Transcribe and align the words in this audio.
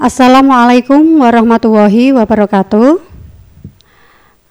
Assalamualaikum 0.00 1.20
warahmatullahi 1.20 2.16
wabarakatuh. 2.16 3.04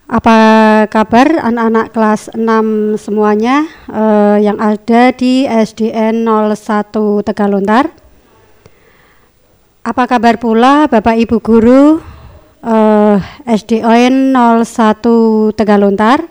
Apa 0.06 0.38
kabar 0.86 1.42
anak-anak 1.42 1.90
kelas 1.90 2.30
6 2.38 3.02
semuanya 3.02 3.66
uh, 3.90 4.38
yang 4.38 4.62
ada 4.62 5.10
di 5.10 5.42
SDN 5.42 6.22
01 6.22 7.26
Tegalontar? 7.26 7.90
Apa 9.82 10.06
kabar 10.06 10.38
pula 10.38 10.86
Bapak 10.86 11.18
Ibu 11.18 11.42
guru 11.42 11.98
uh, 12.62 13.18
SDN 13.42 14.38
01 14.38 15.50
Tegalontar? 15.58 16.30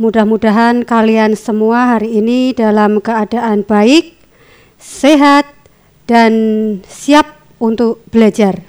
Mudah-mudahan 0.00 0.88
kalian 0.88 1.36
semua 1.36 1.92
hari 1.92 2.24
ini 2.24 2.56
dalam 2.56 3.04
keadaan 3.04 3.68
baik, 3.68 4.16
sehat, 4.80 5.44
dan 6.08 6.32
siap 6.88 7.36
untuk 7.60 8.00
belajar. 8.08 8.64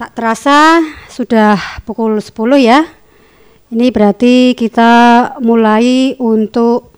Tak 0.00 0.16
terasa 0.16 0.80
sudah 1.12 1.60
pukul 1.84 2.24
10 2.24 2.32
ya. 2.56 2.88
Ini 3.68 3.92
berarti 3.92 4.56
kita 4.56 4.92
mulai 5.44 6.16
untuk 6.16 6.96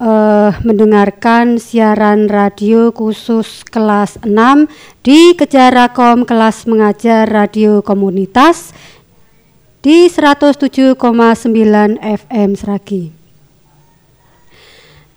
uh, 0.00 0.56
mendengarkan 0.64 1.60
siaran 1.60 2.32
radio 2.32 2.96
khusus 2.96 3.60
kelas 3.68 4.16
6 4.24 4.32
di 5.04 5.36
Kejarakom 5.36 6.24
kelas 6.24 6.64
mengajar 6.64 7.28
radio 7.28 7.84
komunitas 7.84 8.72
di 9.78 10.10
107,9 10.10 10.98
FM 12.02 12.50
Seragi. 12.58 13.14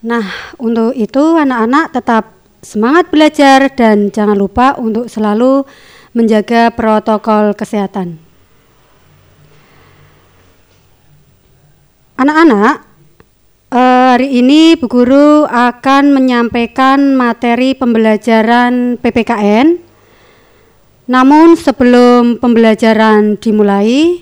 Nah, 0.05 0.25
untuk 0.57 0.93
itu 0.97 1.23
anak-anak 1.37 1.85
tetap 1.93 2.23
semangat 2.61 3.09
belajar 3.09 3.73
dan 3.73 4.13
jangan 4.13 4.37
lupa 4.37 4.77
untuk 4.77 5.09
selalu 5.09 5.65
menjaga 6.13 6.69
protokol 6.73 7.57
kesehatan. 7.57 8.21
Anak-anak, 12.21 12.85
eh, 13.73 14.05
hari 14.13 14.29
ini 14.45 14.77
Bu 14.77 14.85
Guru 14.85 15.49
akan 15.49 16.13
menyampaikan 16.13 17.17
materi 17.17 17.73
pembelajaran 17.73 19.01
PPKN. 19.01 19.81
Namun 21.09 21.57
sebelum 21.57 22.37
pembelajaran 22.37 23.41
dimulai, 23.41 24.21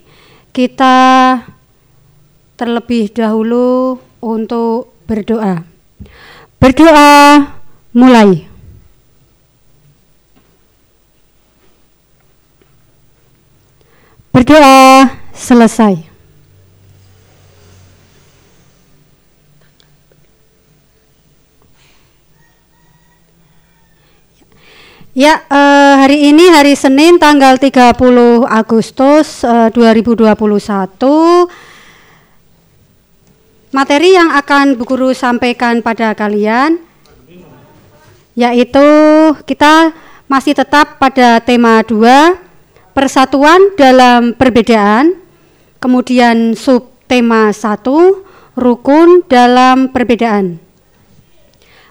kita 0.51 0.97
terlebih 2.59 3.13
dahulu 3.13 4.01
untuk 4.19 4.91
berdoa. 5.07 5.63
Berdoa 6.59 7.55
mulai. 7.95 8.49
Berdoa 14.35 15.07
selesai. 15.31 16.08
Ya, 25.17 25.41
eh, 25.49 25.93
hari 26.05 26.29
ini 26.29 26.53
hari 26.53 26.77
Senin 26.77 27.17
tanggal 27.17 27.57
30 27.57 28.45
Agustus 28.45 29.41
eh, 29.41 29.73
2021 29.73 30.29
Materi 33.73 34.13
yang 34.13 34.29
akan 34.37 34.77
Bu 34.77 34.85
Guru 34.85 35.09
sampaikan 35.17 35.81
pada 35.81 36.13
kalian 36.13 36.77
yaitu 38.37 38.85
kita 39.49 39.97
masih 40.29 40.53
tetap 40.53 41.01
pada 41.01 41.41
tema 41.41 41.81
2 41.81 42.93
persatuan 42.93 43.73
dalam 43.81 44.37
perbedaan 44.37 45.17
kemudian 45.81 46.53
sub 46.53 46.85
tema 47.09 47.49
1 47.49 47.81
rukun 48.53 49.25
dalam 49.25 49.89
perbedaan 49.89 50.68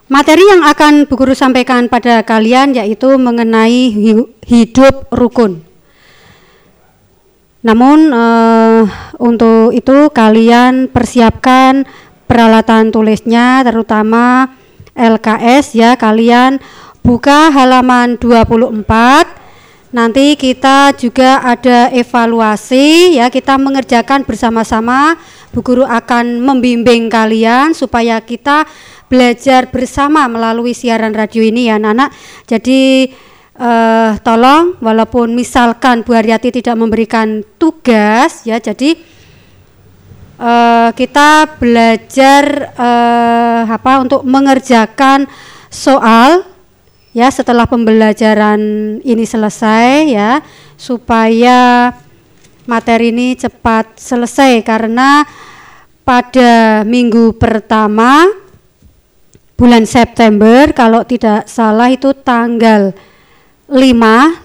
materi 0.08 0.44
yang 0.44 0.64
akan 0.64 1.04
Bu 1.04 1.14
Guru 1.20 1.36
sampaikan 1.36 1.86
pada 1.86 2.24
kalian 2.24 2.72
yaitu 2.72 3.14
mengenai 3.20 3.92
hidup 4.48 5.08
rukun. 5.12 5.62
Namun 7.60 8.08
uh, 8.10 8.88
untuk 9.20 9.76
itu 9.76 10.08
kalian 10.10 10.88
persiapkan 10.88 11.84
peralatan 12.24 12.88
tulisnya 12.88 13.60
terutama 13.64 14.56
LKS 14.96 15.76
ya 15.76 15.90
kalian 15.94 16.60
buka 17.04 17.52
halaman 17.52 18.16
24 18.20 18.84
nanti 19.88 20.36
kita 20.36 20.92
juga 21.00 21.40
ada 21.40 21.88
evaluasi 21.88 23.16
ya 23.16 23.32
kita 23.32 23.56
mengerjakan 23.56 24.28
bersama-sama 24.28 25.16
Bu 25.52 25.64
Guru 25.64 25.84
akan 25.84 26.44
membimbing 26.44 27.08
kalian 27.08 27.72
supaya 27.72 28.20
kita 28.20 28.68
belajar 29.08 29.72
bersama 29.72 30.28
melalui 30.28 30.76
siaran 30.76 31.16
radio 31.16 31.40
ini 31.40 31.72
ya 31.72 31.80
anak-anak 31.80 32.12
jadi 32.44 33.08
uh, 33.56 34.12
tolong 34.20 34.76
walaupun 34.84 35.32
misalkan 35.32 36.04
Bu 36.04 36.12
Haryati 36.12 36.52
tidak 36.52 36.76
memberikan 36.76 37.40
tugas 37.56 38.44
ya 38.44 38.60
jadi 38.60 39.00
uh, 40.38 40.90
kita 40.92 41.58
belajar 41.58 42.72
uh, 42.76 43.62
apa 43.66 43.92
untuk 44.04 44.22
mengerjakan 44.28 45.24
soal 45.68 46.44
ya 47.12 47.28
setelah 47.32 47.64
pembelajaran 47.64 48.60
ini 49.02 49.24
selesai 49.24 50.12
ya 50.12 50.40
supaya 50.76 51.90
materi 52.68 53.08
ini 53.08 53.32
cepat 53.32 53.96
selesai 53.96 54.60
karena 54.60 55.24
pada 56.04 56.84
minggu 56.84 57.32
pertama 57.40 58.28
bulan 59.56 59.88
September 59.88 60.68
kalau 60.76 61.00
tidak 61.08 61.48
salah 61.48 61.88
itu 61.88 62.12
tanggal 62.12 62.92
5, 63.68 64.44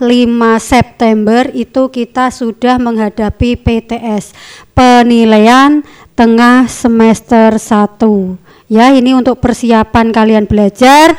September 0.60 1.48
itu 1.52 1.92
kita 1.92 2.32
sudah 2.32 2.80
menghadapi 2.80 3.60
PTS 3.60 4.32
penilaian 4.72 5.84
tengah 6.16 6.64
semester 6.68 7.60
1 7.60 8.44
ya 8.68 8.92
ini 8.92 9.12
untuk 9.12 9.40
persiapan 9.40 10.10
kalian 10.10 10.44
belajar. 10.48 11.16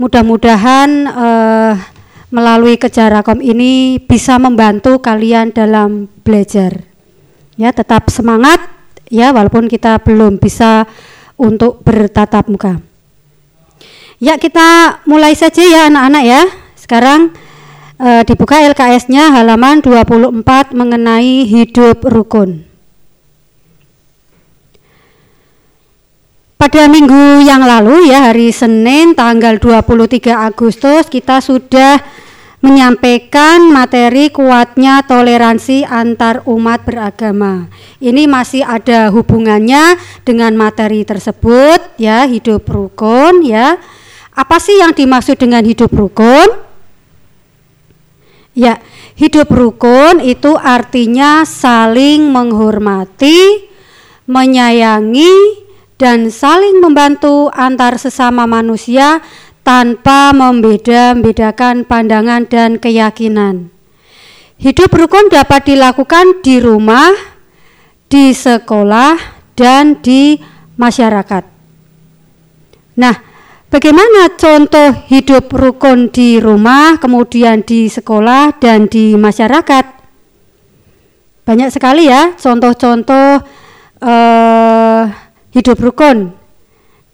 Mudah-mudahan 0.00 0.90
uh, 1.06 1.74
melalui 2.32 2.80
kejarakom 2.80 3.44
ini 3.44 4.00
bisa 4.00 4.40
membantu 4.40 4.98
kalian 5.04 5.52
dalam 5.52 6.08
belajar. 6.24 6.80
Ya 7.60 7.70
tetap 7.76 8.08
semangat 8.08 8.58
ya 9.12 9.30
walaupun 9.36 9.68
kita 9.68 10.00
belum 10.00 10.40
bisa 10.40 10.88
untuk 11.36 11.84
bertatap 11.84 12.48
muka. 12.48 12.80
Ya 14.16 14.40
kita 14.40 15.02
mulai 15.04 15.36
saja 15.36 15.60
ya 15.60 15.92
anak-anak 15.92 16.24
ya. 16.24 16.42
Sekarang 16.72 17.36
e, 18.00 18.08
dibuka 18.24 18.64
LKS-nya 18.64 19.28
halaman 19.36 19.84
24 19.84 20.72
mengenai 20.72 21.44
hidup 21.44 22.00
rukun. 22.08 22.64
Pada 26.56 26.86
minggu 26.86 27.42
yang 27.42 27.66
lalu 27.66 28.06
ya 28.06 28.30
hari 28.30 28.54
Senin 28.54 29.18
tanggal 29.18 29.58
23 29.58 30.30
Agustus 30.30 31.10
kita 31.10 31.42
sudah 31.42 31.98
menyampaikan 32.62 33.74
materi 33.74 34.30
kuatnya 34.30 35.02
toleransi 35.02 35.82
antar 35.82 36.46
umat 36.46 36.86
beragama. 36.86 37.66
Ini 37.98 38.30
masih 38.30 38.62
ada 38.62 39.10
hubungannya 39.10 39.98
dengan 40.22 40.54
materi 40.54 41.02
tersebut 41.02 41.98
ya, 41.98 42.22
hidup 42.24 42.62
rukun 42.70 43.42
ya. 43.42 43.82
Apa 44.32 44.62
sih 44.62 44.78
yang 44.78 44.94
dimaksud 44.94 45.36
dengan 45.36 45.66
hidup 45.66 45.90
rukun? 45.90 46.48
Ya, 48.54 48.78
hidup 49.18 49.50
rukun 49.50 50.22
itu 50.22 50.54
artinya 50.54 51.42
saling 51.42 52.30
menghormati, 52.30 53.66
menyayangi, 54.30 55.62
dan 55.98 56.30
saling 56.30 56.78
membantu 56.82 57.50
antar 57.54 57.94
sesama 57.94 58.42
manusia 58.42 59.22
tanpa 59.62 60.34
membeda-bedakan 60.34 61.86
pandangan 61.86 62.46
dan 62.46 62.78
keyakinan. 62.78 63.70
Hidup 64.58 64.94
rukun 64.94 65.26
dapat 65.30 65.74
dilakukan 65.74 66.42
di 66.42 66.62
rumah, 66.62 67.10
di 68.06 68.30
sekolah, 68.30 69.18
dan 69.58 69.98
di 70.02 70.38
masyarakat. 70.78 71.44
Nah, 72.98 73.32
Bagaimana 73.72 74.28
contoh 74.36 74.92
hidup 75.08 75.48
rukun 75.48 76.12
di 76.12 76.36
rumah, 76.36 77.00
kemudian 77.00 77.64
di 77.64 77.88
sekolah 77.88 78.60
dan 78.60 78.84
di 78.84 79.16
masyarakat? 79.16 79.84
Banyak 81.48 81.72
sekali 81.72 82.04
ya 82.04 82.36
contoh-contoh 82.36 83.40
uh, 83.96 85.02
hidup 85.56 85.80
rukun. 85.80 86.36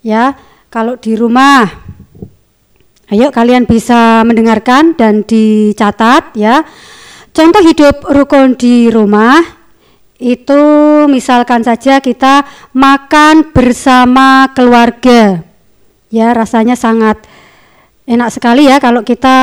Ya, 0.03 0.35
kalau 0.67 0.99
di 0.99 1.15
rumah 1.15 1.71
Ayo 3.09 3.33
kalian 3.33 3.65
bisa 3.65 4.21
mendengarkan 4.21 4.93
dan 4.93 5.25
dicatat 5.25 6.37
ya. 6.37 6.61
Contoh 7.33 7.65
hidup 7.65 8.05
rukun 8.05 8.53
di 8.53 8.93
rumah 8.93 9.41
itu 10.21 10.61
misalkan 11.09 11.65
saja 11.65 12.05
kita 12.05 12.45
makan 12.77 13.49
bersama 13.57 14.53
keluarga. 14.53 15.41
Ya, 16.13 16.37
rasanya 16.37 16.77
sangat 16.77 17.25
enak 18.05 18.29
sekali 18.29 18.69
ya 18.69 18.77
kalau 18.77 19.01
kita 19.01 19.37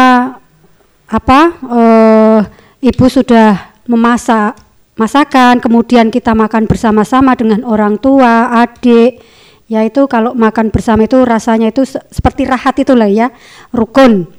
apa 1.05 1.39
uh, 1.65 2.39
ibu 2.85 3.05
sudah 3.09 3.73
memasak 3.89 4.61
masakan, 4.93 5.57
kemudian 5.57 6.13
kita 6.13 6.37
makan 6.37 6.69
bersama-sama 6.69 7.35
dengan 7.35 7.65
orang 7.67 7.99
tua, 7.99 8.61
adik, 8.63 9.19
yaitu 9.65 10.05
kalau 10.05 10.37
makan 10.37 10.69
bersama 10.69 11.09
itu 11.09 11.21
rasanya 11.25 11.73
itu 11.73 11.85
seperti 11.87 12.45
rahat 12.45 12.77
itulah 12.77 13.09
ya, 13.09 13.33
rukun. 13.73 14.29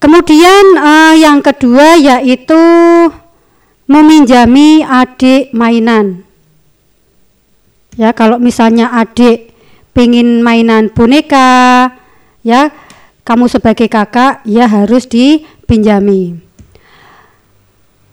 Kemudian 0.00 0.64
uh, 0.80 1.14
yang 1.18 1.44
kedua 1.44 1.98
yaitu 2.00 2.56
meminjami 3.90 4.86
adik 4.86 5.52
mainan. 5.52 6.24
Ya, 7.98 8.14
kalau 8.14 8.38
misalnya 8.38 8.88
adik 8.94 9.52
pingin 9.92 10.40
mainan 10.40 10.88
boneka, 10.94 11.90
ya 12.46 12.70
kamu 13.26 13.50
sebagai 13.50 13.90
kakak 13.90 14.46
ya 14.46 14.70
harus 14.70 15.04
dipinjami. 15.10 16.38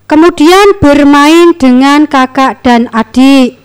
Kemudian 0.08 0.80
bermain 0.81 1.56
dengan 1.56 2.08
kakak 2.08 2.64
dan 2.66 2.88
adik. 2.90 3.60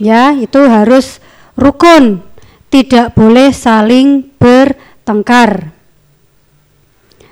Ya, 0.00 0.32
itu 0.32 0.60
harus 0.64 1.20
rukun. 1.60 2.24
Tidak 2.72 3.12
boleh 3.12 3.52
saling 3.52 4.32
bertengkar. 4.40 5.74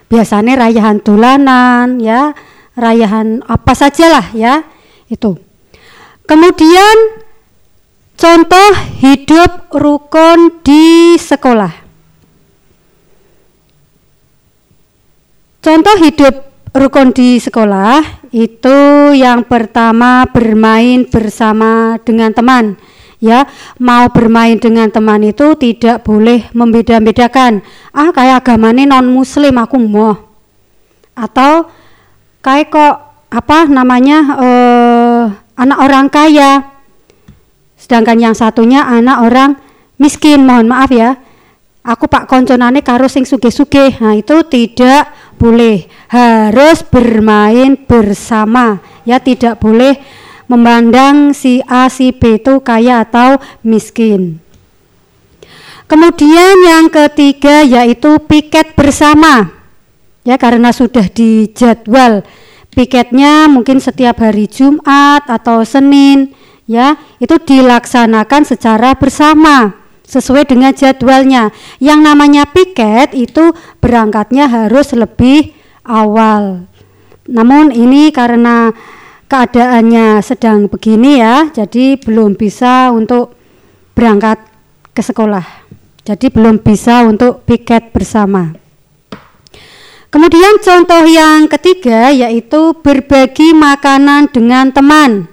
Biasanya 0.08 0.66
rayahan 0.66 0.98
tulanan 1.00 2.00
ya, 2.00 2.32
rayahan 2.74 3.44
apa 3.46 3.72
sajalah 3.76 4.34
ya, 4.34 4.64
itu. 5.06 5.36
Kemudian 6.26 6.96
contoh 8.18 8.70
hidup 9.00 9.72
rukun 9.72 10.60
di 10.64 11.16
sekolah. 11.16 11.72
Contoh 15.62 15.96
hidup 16.00 16.34
rukun 16.72 17.12
di 17.12 17.36
sekolah 17.36 18.28
itu 18.32 18.78
yang 19.12 19.44
pertama 19.44 20.24
bermain 20.28 21.04
bersama 21.08 22.00
dengan 22.00 22.32
teman 22.32 22.80
ya 23.18 23.50
mau 23.82 24.06
bermain 24.10 24.58
dengan 24.58 24.90
teman 24.90 25.22
itu 25.26 25.54
tidak 25.58 26.06
boleh 26.06 26.50
membeda-bedakan. 26.54 27.62
Ah 27.90 28.14
kayak 28.14 28.46
agamanya 28.46 28.98
non 28.98 29.10
muslim 29.10 29.58
aku 29.58 29.76
mau 29.78 30.28
atau 31.18 31.66
kayak 32.38 32.70
kok 32.70 32.94
apa 33.28 33.66
namanya 33.66 34.18
eh, 34.38 35.22
anak 35.58 35.78
orang 35.82 36.06
kaya. 36.08 36.78
Sedangkan 37.78 38.18
yang 38.18 38.34
satunya 38.34 38.86
anak 38.86 39.18
orang 39.22 39.50
miskin 39.98 40.46
mohon 40.46 40.70
maaf 40.70 40.90
ya. 40.94 41.18
Aku 41.82 42.04
pak 42.04 42.28
konconane 42.28 42.84
karo 42.84 43.08
sing 43.08 43.24
suge-suge 43.24 43.98
nah 43.98 44.14
itu 44.14 44.46
tidak 44.46 45.10
boleh. 45.38 45.90
Harus 46.10 46.86
bermain 46.86 47.74
bersama. 47.86 48.78
Ya 49.08 49.18
tidak 49.18 49.56
boleh 49.58 49.96
memandang 50.48 51.36
si 51.36 51.60
A 51.68 51.86
si 51.92 52.10
B 52.10 52.42
itu 52.42 52.58
kaya 52.64 53.04
atau 53.04 53.38
miskin 53.60 54.40
kemudian 55.86 56.56
yang 56.64 56.88
ketiga 56.88 57.62
yaitu 57.62 58.18
piket 58.24 58.72
bersama 58.74 59.52
ya 60.24 60.40
karena 60.40 60.72
sudah 60.74 61.06
dijadwal 61.06 62.24
piketnya 62.72 63.46
mungkin 63.46 63.78
setiap 63.78 64.24
hari 64.24 64.48
Jumat 64.48 65.28
atau 65.28 65.62
Senin 65.62 66.32
ya 66.68 67.00
itu 67.20 67.36
dilaksanakan 67.38 68.44
secara 68.44 68.92
bersama 68.96 69.78
sesuai 70.08 70.48
dengan 70.48 70.72
jadwalnya. 70.72 71.52
Yang 71.78 72.00
namanya 72.00 72.48
piket 72.48 73.12
itu 73.12 73.52
berangkatnya 73.84 74.48
harus 74.48 74.96
lebih 74.96 75.52
awal. 75.84 76.64
Namun 77.28 77.70
ini 77.76 78.08
karena 78.08 78.72
keadaannya 79.28 80.24
sedang 80.24 80.66
begini 80.66 81.20
ya, 81.20 81.52
jadi 81.52 82.00
belum 82.00 82.34
bisa 82.34 82.88
untuk 82.90 83.36
berangkat 83.92 84.40
ke 84.96 85.02
sekolah. 85.04 85.44
Jadi 86.08 86.32
belum 86.32 86.64
bisa 86.64 87.04
untuk 87.04 87.44
piket 87.44 87.92
bersama. 87.92 88.56
Kemudian 90.08 90.56
contoh 90.64 91.04
yang 91.04 91.44
ketiga 91.52 92.08
yaitu 92.08 92.72
berbagi 92.80 93.52
makanan 93.52 94.32
dengan 94.32 94.72
teman. 94.72 95.28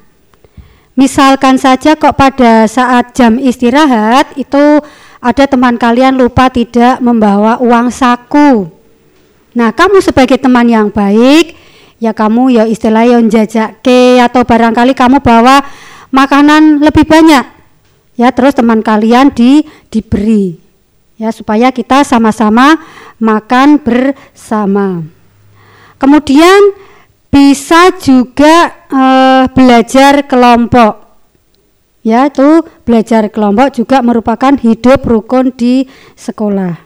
Misalkan 1.00 1.56
saja 1.56 1.95
kok 1.95 2.19
pada 2.19 2.68
saat 2.68 3.15
jam 3.15 3.39
istirahat 3.39 4.36
itu 4.36 4.83
ada 5.24 5.44
teman 5.48 5.80
kalian 5.80 6.19
lupa 6.19 6.51
tidak 6.51 7.00
membawa 7.00 7.56
uang 7.63 7.88
saku. 7.88 8.68
Nah, 9.56 9.71
kamu 9.71 10.03
sebagai 10.03 10.36
teman 10.36 10.68
yang 10.68 10.91
baik, 10.91 11.56
ya 12.00 12.12
kamu 12.12 12.56
ya 12.56 12.63
istilahnya 12.68 13.24
ke 13.80 14.19
atau 14.19 14.42
barangkali 14.44 14.92
kamu 14.92 15.24
bawa 15.24 15.63
makanan 16.15 16.80
lebih 16.80 17.03
banyak. 17.03 17.45
Ya, 18.15 18.31
terus 18.31 18.56
teman 18.56 18.80
kalian 18.80 19.36
di 19.36 19.68
diberi. 19.92 20.56
Ya, 21.19 21.36
supaya 21.36 21.71
kita 21.75 22.07
sama-sama 22.07 22.80
makan 23.19 23.83
bersama. 23.83 25.03
Kemudian 26.00 26.75
bisa 27.27 27.92
juga 28.00 28.71
uh, 28.88 29.44
belajar 29.51 30.24
kelompok. 30.24 31.03
Ya, 32.07 32.31
itu 32.31 32.63
belajar 32.88 33.27
kelompok 33.27 33.75
juga 33.75 34.00
merupakan 34.00 34.56
hidup 34.56 35.03
rukun 35.03 35.51
di 35.51 35.83
sekolah. 36.15 36.80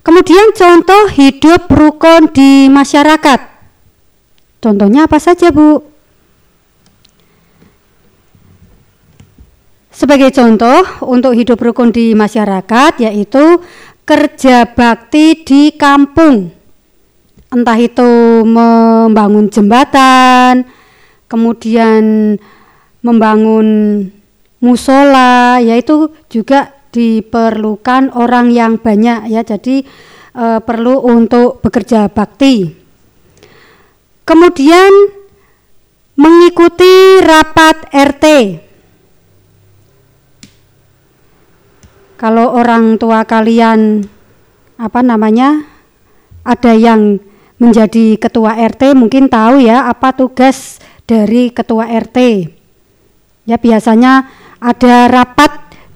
Kemudian 0.00 0.56
contoh 0.56 1.12
hidup 1.12 1.68
rukun 1.68 2.32
di 2.32 2.72
masyarakat. 2.72 3.51
Contohnya 4.62 5.10
apa 5.10 5.18
saja, 5.18 5.50
Bu? 5.50 5.82
Sebagai 9.90 10.30
contoh 10.30 10.86
untuk 11.04 11.34
hidup 11.34 11.58
rukun 11.58 11.90
di 11.90 12.14
masyarakat 12.14 13.02
yaitu 13.02 13.60
kerja 14.06 14.70
bakti 14.72 15.42
di 15.44 15.74
kampung 15.74 16.62
entah 17.52 17.76
itu 17.76 18.10
membangun 18.48 19.52
jembatan, 19.52 20.64
kemudian 21.28 22.34
membangun 23.04 23.68
musola, 24.58 25.60
yaitu 25.60 26.08
juga 26.32 26.72
diperlukan 26.96 28.16
orang 28.16 28.48
yang 28.48 28.80
banyak 28.80 29.28
ya. 29.28 29.44
Jadi 29.44 29.84
e, 30.32 30.46
perlu 30.64 31.04
untuk 31.04 31.60
bekerja 31.60 32.08
bakti. 32.08 32.81
Kemudian 34.22 34.92
mengikuti 36.14 37.20
rapat 37.22 37.90
RT. 37.90 38.26
Kalau 42.16 42.54
orang 42.54 42.98
tua 43.02 43.26
kalian 43.26 44.06
apa 44.78 45.00
namanya? 45.02 45.72
ada 46.42 46.74
yang 46.74 47.22
menjadi 47.62 48.18
ketua 48.18 48.58
RT 48.58 48.98
mungkin 48.98 49.30
tahu 49.30 49.62
ya 49.62 49.86
apa 49.86 50.10
tugas 50.10 50.82
dari 51.06 51.54
ketua 51.54 51.86
RT. 51.86 52.50
Ya 53.46 53.56
biasanya 53.58 54.26
ada 54.58 55.06
rapat 55.10 55.50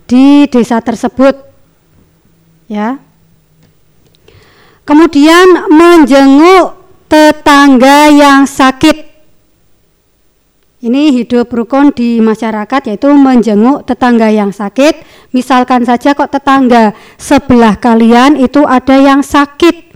di 0.07 0.47
desa 0.47 0.79
tersebut. 0.79 1.35
Ya. 2.71 2.99
Kemudian 4.87 5.67
menjenguk 5.71 6.86
tetangga 7.07 8.11
yang 8.11 8.45
sakit. 8.47 9.17
Ini 10.87 11.11
hidup 11.11 11.51
rukun 11.51 11.91
di 11.91 12.21
masyarakat 12.23 12.93
yaitu 12.93 13.11
menjenguk 13.11 13.89
tetangga 13.89 14.31
yang 14.31 14.55
sakit. 14.55 15.03
Misalkan 15.35 15.83
saja 15.83 16.15
kok 16.15 16.31
tetangga 16.31 16.95
sebelah 17.19 17.75
kalian 17.81 18.39
itu 18.39 18.63
ada 18.63 18.95
yang 19.01 19.25
sakit 19.25 19.87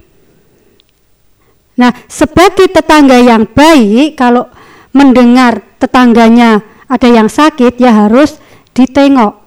Nah, 1.81 1.89
sebagai 2.05 2.69
tetangga 2.69 3.17
yang 3.17 3.49
baik, 3.49 4.13
kalau 4.13 4.45
mendengar 4.93 5.65
tetangganya 5.81 6.61
ada 6.85 7.09
yang 7.09 7.25
sakit, 7.25 7.81
ya 7.81 8.05
harus 8.05 8.37
ditengok. 8.77 9.39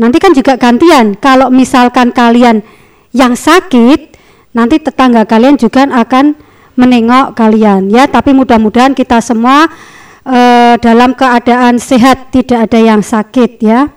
Nanti 0.00 0.16
kan 0.16 0.32
juga 0.32 0.56
gantian. 0.56 1.12
Kalau 1.18 1.52
misalkan 1.52 2.14
kalian 2.14 2.64
yang 3.12 3.36
sakit, 3.36 4.16
nanti 4.56 4.80
tetangga 4.80 5.28
kalian 5.28 5.60
juga 5.60 5.84
akan 5.84 6.38
menengok 6.74 7.34
kalian 7.38 7.90
ya. 7.90 8.06
Tapi 8.06 8.34
mudah-mudahan 8.34 8.94
kita 8.94 9.18
semua 9.18 9.66
uh, 10.24 10.74
dalam 10.80 11.14
keadaan 11.14 11.78
sehat, 11.78 12.30
tidak 12.34 12.70
ada 12.70 12.78
yang 12.80 13.02
sakit 13.02 13.52
ya. 13.62 13.90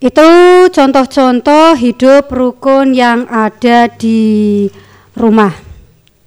Itu 0.00 0.24
contoh-contoh 0.72 1.76
hidup 1.76 2.32
rukun 2.32 2.96
yang 2.96 3.28
ada 3.28 3.84
di 3.92 4.64
rumah, 5.12 5.52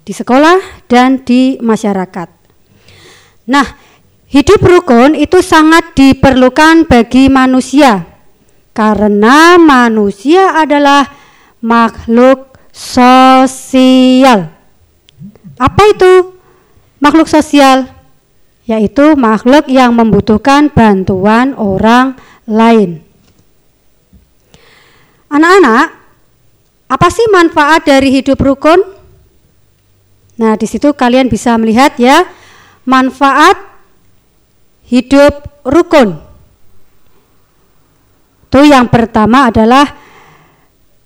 di 0.05 0.13
sekolah 0.13 0.85
dan 0.85 1.25
di 1.25 1.57
masyarakat. 1.57 2.29
Nah, 3.49 3.65
hidup 4.29 4.61
rukun 4.61 5.17
itu 5.17 5.41
sangat 5.41 5.97
diperlukan 5.97 6.85
bagi 6.85 7.33
manusia 7.33 8.13
karena 8.77 9.57
manusia 9.57 10.53
adalah 10.53 11.09
makhluk 11.57 12.53
sosial. 12.69 14.52
Apa 15.57 15.81
itu 15.93 16.33
makhluk 16.97 17.29
sosial? 17.29 17.89
Yaitu 18.63 19.19
makhluk 19.19 19.67
yang 19.67 19.91
membutuhkan 19.91 20.71
bantuan 20.71 21.51
orang 21.59 22.15
lain. 22.47 23.03
Anak-anak, 25.27 25.91
apa 26.87 27.07
sih 27.09 27.27
manfaat 27.33 27.83
dari 27.89 28.13
hidup 28.13 28.39
rukun? 28.39 28.79
Nah, 30.39 30.53
di 30.55 30.65
situ 30.65 30.95
kalian 30.95 31.27
bisa 31.27 31.57
melihat 31.59 31.97
ya, 31.99 32.23
manfaat 32.87 33.59
hidup 34.87 35.65
rukun. 35.67 36.21
Itu 38.47 38.61
yang 38.61 38.87
pertama 38.87 39.49
adalah 39.49 39.89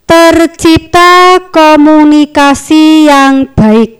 tercipta 0.04 1.40
komunikasi 1.48 3.08
yang 3.08 3.48
baik. 3.56 3.97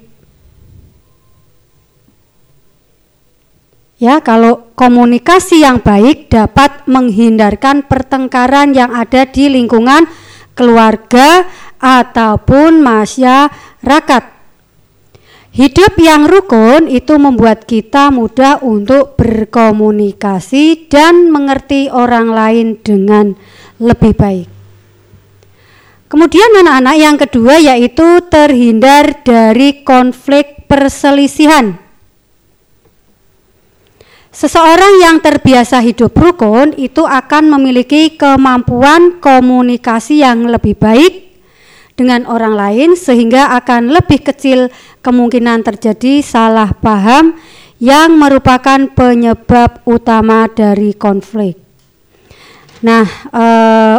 Ya, 3.99 4.23
kalau 4.23 4.71
komunikasi 4.79 5.67
yang 5.67 5.83
baik 5.83 6.31
dapat 6.31 6.87
menghindarkan 6.87 7.83
pertengkaran 7.83 8.71
yang 8.71 8.95
ada 8.95 9.27
di 9.27 9.51
lingkungan 9.51 10.07
keluarga 10.55 11.51
ataupun 11.83 12.79
masyarakat. 12.79 14.25
Hidup 15.51 15.99
yang 15.99 16.31
rukun 16.31 16.87
itu 16.87 17.19
membuat 17.19 17.67
kita 17.67 18.15
mudah 18.15 18.63
untuk 18.63 19.19
berkomunikasi 19.19 20.87
dan 20.87 21.35
mengerti 21.35 21.91
orang 21.91 22.31
lain 22.31 22.79
dengan 22.79 23.35
lebih 23.83 24.15
baik. 24.15 24.47
Kemudian 26.07 26.63
anak-anak 26.63 26.97
yang 27.03 27.17
kedua 27.19 27.59
yaitu 27.59 28.23
terhindar 28.31 29.27
dari 29.27 29.83
konflik 29.83 30.71
perselisihan. 30.71 31.88
Seseorang 34.39 35.03
yang 35.03 35.19
terbiasa 35.19 35.83
hidup 35.83 36.15
rukun 36.15 36.71
itu 36.79 37.03
akan 37.03 37.59
memiliki 37.59 38.15
kemampuan 38.15 39.19
komunikasi 39.19 40.23
yang 40.23 40.47
lebih 40.47 40.79
baik 40.79 41.43
dengan 41.99 42.23
orang 42.31 42.55
lain 42.55 42.95
sehingga 42.95 43.51
akan 43.59 43.91
lebih 43.91 44.23
kecil 44.23 44.71
kemungkinan 45.03 45.67
terjadi 45.67 46.23
salah 46.23 46.71
paham 46.71 47.35
yang 47.83 48.15
merupakan 48.15 48.87
penyebab 48.87 49.83
utama 49.83 50.47
dari 50.47 50.95
konflik. 50.95 51.59
Nah, 52.87 53.11
e, 53.35 53.47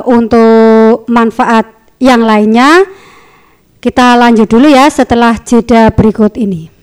untuk 0.08 1.04
manfaat 1.12 1.68
yang 2.00 2.24
lainnya 2.24 2.88
kita 3.84 4.16
lanjut 4.16 4.48
dulu 4.48 4.72
ya 4.72 4.88
setelah 4.88 5.36
jeda 5.44 5.92
berikut 5.92 6.40
ini. 6.40 6.79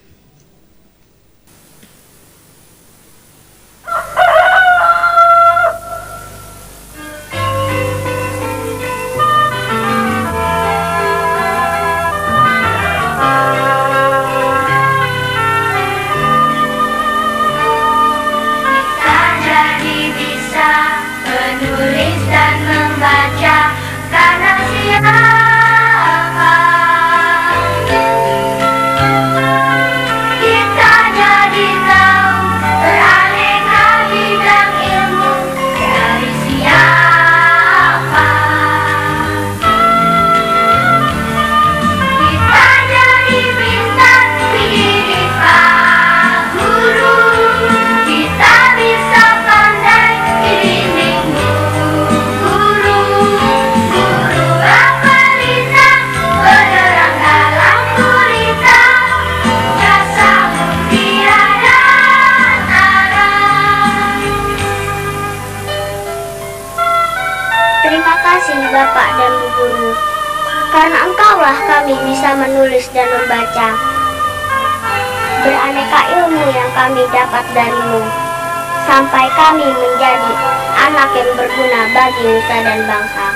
kami 79.47 79.63
menjadi 79.63 80.33
anak 80.75 81.07
yang 81.15 81.31
berguna 81.39 81.81
bagi 81.95 82.19
nusa 82.19 82.57
dan 82.67 82.83
bangsa. 82.83 83.27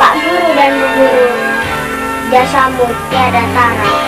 Pak 0.00 0.12
Guru 0.24 0.48
dan 0.56 0.72
Bu 0.72 0.88
Guru, 0.96 1.28
jasamu 2.32 2.88
tiada 3.12 3.44
taraf. 3.52 4.07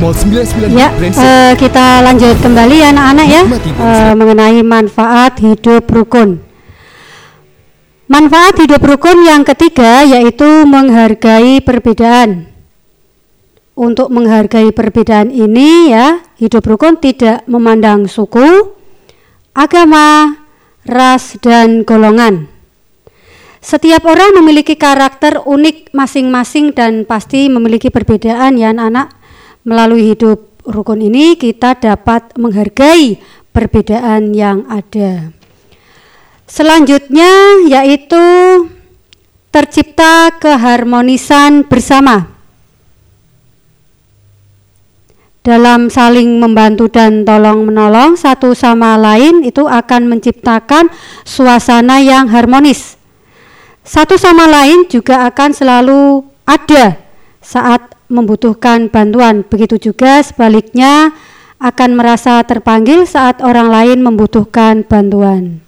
Mall 0.00 0.16
99 0.16 0.72
Ya, 0.72 0.88
uh, 0.96 1.52
kita 1.60 2.00
lanjut 2.00 2.40
kembali 2.40 2.80
ya 2.80 2.88
anak-anak 2.88 3.26
ya 3.28 3.42
uh, 3.44 4.12
mengenai 4.16 4.64
manfaat 4.64 5.36
hidup 5.44 5.84
rukun. 5.92 6.40
Manfaat 8.08 8.64
hidup 8.64 8.80
rukun 8.80 9.28
yang 9.28 9.44
ketiga 9.44 10.00
yaitu 10.08 10.64
menghargai 10.64 11.60
perbedaan. 11.60 12.48
Untuk 13.76 14.08
menghargai 14.08 14.72
perbedaan 14.72 15.28
ini 15.28 15.92
ya, 15.92 16.24
hidup 16.40 16.64
rukun 16.64 16.96
tidak 16.96 17.44
memandang 17.44 18.08
suku, 18.08 18.72
agama, 19.52 20.40
ras 20.88 21.36
dan 21.44 21.84
golongan. 21.84 22.48
Setiap 23.60 24.08
orang 24.08 24.32
memiliki 24.32 24.80
karakter 24.80 25.44
unik 25.44 25.92
masing-masing 25.92 26.72
dan 26.72 27.04
pasti 27.04 27.52
memiliki 27.52 27.92
perbedaan 27.92 28.56
ya 28.56 28.72
anak-anak 28.72 29.19
Melalui 29.70 30.10
hidup 30.10 30.50
rukun 30.66 30.98
ini 30.98 31.38
kita 31.38 31.78
dapat 31.78 32.34
menghargai 32.34 33.22
perbedaan 33.54 34.34
yang 34.34 34.66
ada. 34.66 35.30
Selanjutnya 36.50 37.62
yaitu 37.70 38.18
tercipta 39.54 40.34
keharmonisan 40.42 41.62
bersama. 41.70 42.40
dalam 45.40 45.88
saling 45.88 46.36
membantu 46.36 46.92
dan 46.92 47.24
tolong 47.24 47.64
menolong 47.64 48.12
satu 48.12 48.52
sama 48.52 49.00
lain 49.00 49.40
itu 49.40 49.64
akan 49.64 50.12
menciptakan 50.12 50.92
suasana 51.24 51.96
yang 52.04 52.28
harmonis. 52.28 53.00
Satu 53.80 54.20
sama 54.20 54.44
lain 54.44 54.84
juga 54.92 55.24
akan 55.26 55.50
selalu 55.56 56.28
ada 56.44 57.00
saat 57.40 57.96
membutuhkan 58.10 58.90
bantuan. 58.90 59.46
Begitu 59.46 59.90
juga 59.90 60.20
sebaliknya 60.20 61.14
akan 61.62 61.90
merasa 61.94 62.42
terpanggil 62.42 63.06
saat 63.06 63.38
orang 63.40 63.70
lain 63.70 63.98
membutuhkan 64.02 64.82
bantuan. 64.82 65.62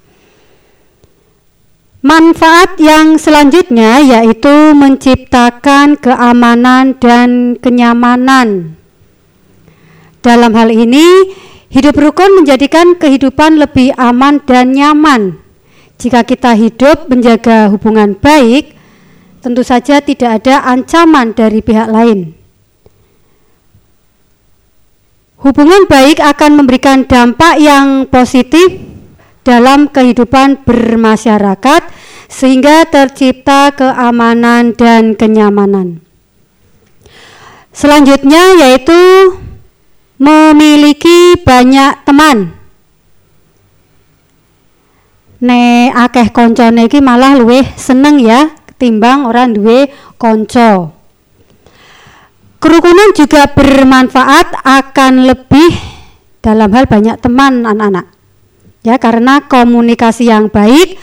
Manfaat 2.02 2.82
yang 2.82 3.14
selanjutnya 3.14 4.02
yaitu 4.02 4.74
menciptakan 4.74 5.94
keamanan 6.02 6.98
dan 6.98 7.54
kenyamanan 7.62 8.74
dalam 10.22 10.54
hal 10.54 10.70
ini, 10.70 11.34
hidup 11.74 11.98
rukun 11.98 12.38
menjadikan 12.38 12.94
kehidupan 12.94 13.58
lebih 13.58 13.90
aman 13.98 14.38
dan 14.46 14.70
nyaman. 14.70 15.42
Jika 15.98 16.22
kita 16.22 16.54
hidup 16.54 17.10
menjaga 17.10 17.66
hubungan 17.74 18.14
baik, 18.14 18.74
tentu 19.42 19.66
saja 19.66 19.98
tidak 19.98 20.40
ada 20.40 20.62
ancaman 20.62 21.34
dari 21.34 21.58
pihak 21.58 21.90
lain. 21.90 22.38
Hubungan 25.42 25.90
baik 25.90 26.22
akan 26.22 26.54
memberikan 26.54 27.02
dampak 27.02 27.58
yang 27.58 28.06
positif 28.06 28.78
dalam 29.42 29.90
kehidupan 29.90 30.62
bermasyarakat, 30.62 31.82
sehingga 32.30 32.86
tercipta 32.86 33.74
keamanan 33.74 34.70
dan 34.78 35.18
kenyamanan. 35.18 35.98
Selanjutnya, 37.74 38.62
yaitu 38.62 39.34
memiliki 40.22 41.34
banyak 41.42 42.06
teman. 42.06 42.54
Ne 45.42 45.90
akeh 45.90 46.30
koncone 46.30 46.86
iki 46.86 47.02
malah 47.02 47.34
luwih 47.34 47.66
seneng 47.74 48.22
ya 48.22 48.61
ketimbang 48.82 49.30
orang 49.30 49.54
duwe 49.54 49.86
konco. 50.18 50.90
Kerukunan 52.58 53.14
juga 53.14 53.46
bermanfaat 53.46 54.58
akan 54.58 55.30
lebih 55.30 55.70
dalam 56.42 56.66
hal 56.74 56.90
banyak 56.90 57.14
teman 57.22 57.62
anak-anak. 57.62 58.10
Ya, 58.82 58.98
karena 58.98 59.46
komunikasi 59.46 60.34
yang 60.34 60.50
baik 60.50 60.98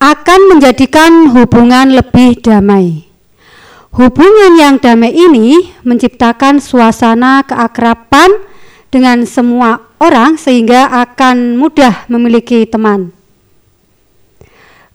akan 0.00 0.56
menjadikan 0.56 1.36
hubungan 1.36 1.92
lebih 1.92 2.40
damai. 2.40 3.04
Hubungan 3.92 4.56
yang 4.56 4.80
damai 4.80 5.12
ini 5.12 5.68
menciptakan 5.84 6.64
suasana 6.64 7.44
keakraban 7.44 8.40
dengan 8.88 9.28
semua 9.28 9.84
orang 10.00 10.40
sehingga 10.40 10.88
akan 10.88 11.60
mudah 11.60 12.08
memiliki 12.08 12.64
teman. 12.64 13.12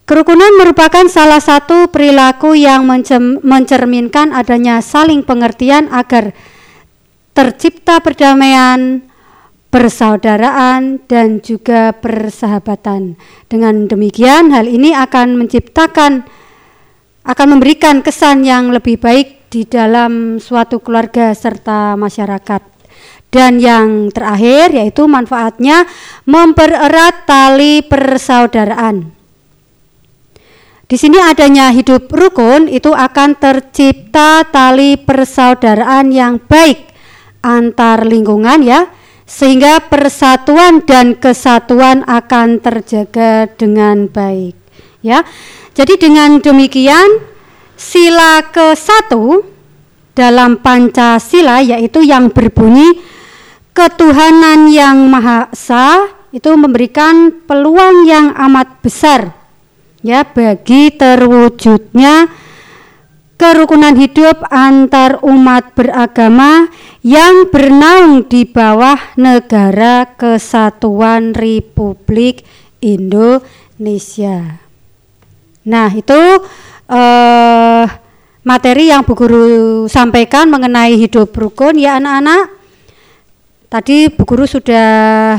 Kerukunan 0.08 0.56
merupakan 0.56 1.04
salah 1.12 1.44
satu 1.44 1.92
perilaku 1.92 2.56
yang 2.56 2.88
mencerminkan 3.44 4.32
adanya 4.32 4.80
saling 4.80 5.20
pengertian 5.20 5.92
agar 5.92 6.32
tercipta 7.36 8.00
perdamaian, 8.00 9.04
persaudaraan, 9.68 11.04
dan 11.12 11.44
juga 11.44 11.92
persahabatan. 11.92 13.20
Dengan 13.52 13.92
demikian, 13.92 14.56
hal 14.56 14.72
ini 14.72 14.96
akan 14.96 15.44
menciptakan 15.44 16.24
akan 17.28 17.48
memberikan 17.60 18.00
kesan 18.00 18.48
yang 18.48 18.72
lebih 18.72 19.04
baik 19.04 19.52
di 19.52 19.68
dalam 19.68 20.40
suatu 20.40 20.80
keluarga 20.80 21.36
serta 21.36 22.00
masyarakat. 22.00 22.64
Dan 23.28 23.60
yang 23.60 24.08
terakhir 24.16 24.72
yaitu 24.72 25.04
manfaatnya 25.04 25.84
mempererat 26.24 27.28
tali 27.28 27.84
persaudaraan. 27.84 29.17
Di 30.88 30.96
sini 30.96 31.20
adanya 31.20 31.67
hidup 31.75 32.08
rukun 32.08 32.72
itu 32.72 32.96
akan 32.96 33.35
tercipta 33.35 34.48
tali 34.48 34.96
persaudaraan 34.96 36.16
yang 36.16 36.40
baik 36.40 36.96
antar 37.44 38.07
lingkungan 38.07 38.64
ya. 38.64 38.88
Sehingga 39.27 39.83
persatuan 39.92 40.88
dan 40.88 41.20
kesatuan 41.20 42.07
akan 42.07 42.64
terjaga 42.64 43.51
dengan 43.51 44.07
baik 44.07 44.55
ya. 45.03 45.27
Jadi 45.75 46.00
dengan 46.00 46.40
demikian 46.40 47.20
sila 47.75 48.48
ke 48.48 48.72
satu 48.72 49.44
dalam 50.16 50.64
Pancasila 50.64 51.59
yaitu 51.59 52.01
yang 52.07 52.31
berbunyi 52.31 53.03
ketuhanan 53.75 54.72
yang 54.72 55.12
Maha 55.12 55.51
Esa 55.53 56.16
itu 56.33 56.50
memberikan 56.57 57.29
peluang 57.46 58.09
yang 58.09 58.33
amat 58.33 58.81
besar 58.81 59.37
ya 60.07 60.24
bagi 60.24 60.96
terwujudnya 60.96 62.31
kerukunan 63.35 63.91
hidup 64.00 64.39
antar 64.48 65.20
umat 65.20 65.75
beragama 65.75 66.72
yang 67.03 67.51
bernaung 67.51 68.24
di 68.24 68.48
bawah 68.48 68.96
negara 69.20 70.07
kesatuan 70.15 71.35
Republik 71.35 72.48
Indonesia. 72.79 74.63
Nah, 75.67 75.91
itu 75.91 76.22
uh, 76.87 77.85
materi 78.48 78.87
yang 78.87 79.03
Bu 79.03 79.11
Guru 79.11 79.46
sampaikan 79.91 80.48
mengenai 80.48 80.96
hidup 80.96 81.35
rukun 81.35 81.75
ya 81.75 82.00
anak-anak. 82.00 82.55
Tadi 83.67 84.07
Bu 84.07 84.24
Guru 84.24 84.48
sudah 84.48 84.87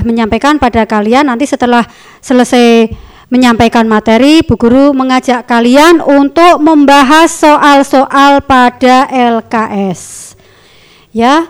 menyampaikan 0.04 0.60
pada 0.60 0.84
kalian 0.84 1.32
nanti 1.32 1.48
setelah 1.48 1.88
selesai 2.20 3.07
menyampaikan 3.28 3.84
materi, 3.84 4.40
Bu 4.44 4.56
Guru 4.56 4.96
mengajak 4.96 5.44
kalian 5.44 6.00
untuk 6.00 6.60
membahas 6.64 7.28
soal-soal 7.32 8.40
pada 8.44 9.08
LKS. 9.08 10.34
Ya. 11.12 11.48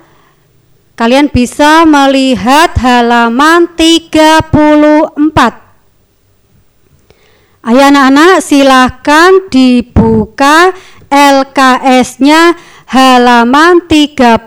Kalian 0.98 1.30
bisa 1.30 1.86
melihat 1.86 2.74
halaman 2.74 3.70
34 3.78 5.68
Ayo 7.68 7.84
anak-anak 7.84 8.40
silahkan 8.40 9.44
dibuka 9.52 10.72
LKS-nya 11.12 12.56
halaman 12.88 13.84
34 13.84 14.40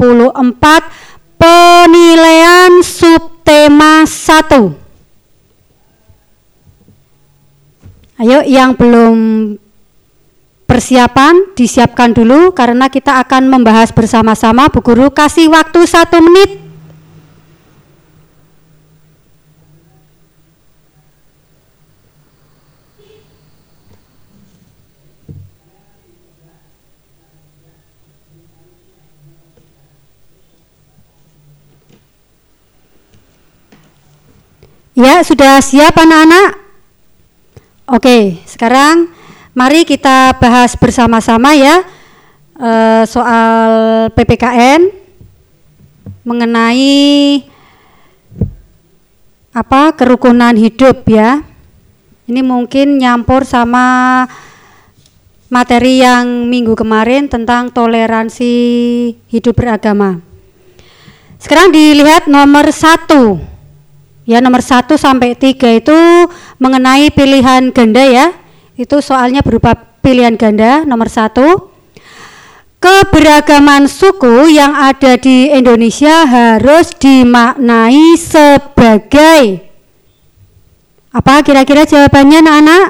penilaian 1.38 2.82
subtema 2.82 4.10
1. 4.10 4.81
Ayo 8.22 8.46
yang 8.46 8.78
belum 8.78 9.18
persiapan 10.70 11.58
disiapkan 11.58 12.14
dulu 12.14 12.54
karena 12.54 12.86
kita 12.86 13.18
akan 13.18 13.50
membahas 13.50 13.90
bersama-sama 13.90 14.70
Bu 14.70 14.86
Guru 14.86 15.10
kasih 15.10 15.50
waktu 15.50 15.90
satu 15.90 16.22
menit 16.22 16.62
Ya, 34.94 35.26
sudah 35.26 35.58
siap 35.66 35.98
anak-anak? 35.98 36.61
Oke, 37.92 38.40
sekarang 38.48 39.12
mari 39.52 39.84
kita 39.84 40.40
bahas 40.40 40.80
bersama-sama 40.80 41.52
ya 41.60 41.84
uh, 42.56 43.04
soal 43.04 43.72
PPKN 44.16 44.88
mengenai 46.24 47.44
apa 49.52 49.92
kerukunan 49.92 50.56
hidup 50.56 51.04
ya. 51.04 51.44
Ini 52.32 52.40
mungkin 52.40 52.96
nyampur 52.96 53.44
sama 53.44 54.24
materi 55.52 56.00
yang 56.00 56.48
minggu 56.48 56.80
kemarin 56.80 57.28
tentang 57.28 57.76
toleransi 57.76 58.56
hidup 59.28 59.52
beragama. 59.52 60.24
Sekarang 61.44 61.76
dilihat 61.76 62.32
nomor 62.32 62.72
satu 62.72 63.51
Ya 64.26 64.38
nomor 64.40 64.62
1 64.62 64.86
sampai 64.98 65.34
3 65.34 65.82
itu 65.82 65.98
mengenai 66.62 67.10
pilihan 67.10 67.74
ganda 67.74 68.06
ya. 68.06 68.28
Itu 68.78 69.02
soalnya 69.02 69.42
berupa 69.42 69.74
pilihan 70.02 70.38
ganda 70.38 70.86
nomor 70.86 71.10
1. 71.10 71.34
Keberagaman 72.82 73.86
suku 73.86 74.50
yang 74.50 74.74
ada 74.74 75.14
di 75.14 75.54
Indonesia 75.54 76.26
harus 76.26 76.90
dimaknai 76.98 78.18
sebagai 78.18 79.72
apa 81.12 81.44
kira-kira 81.44 81.84
jawabannya 81.84 82.40
anak-anak? 82.40 82.88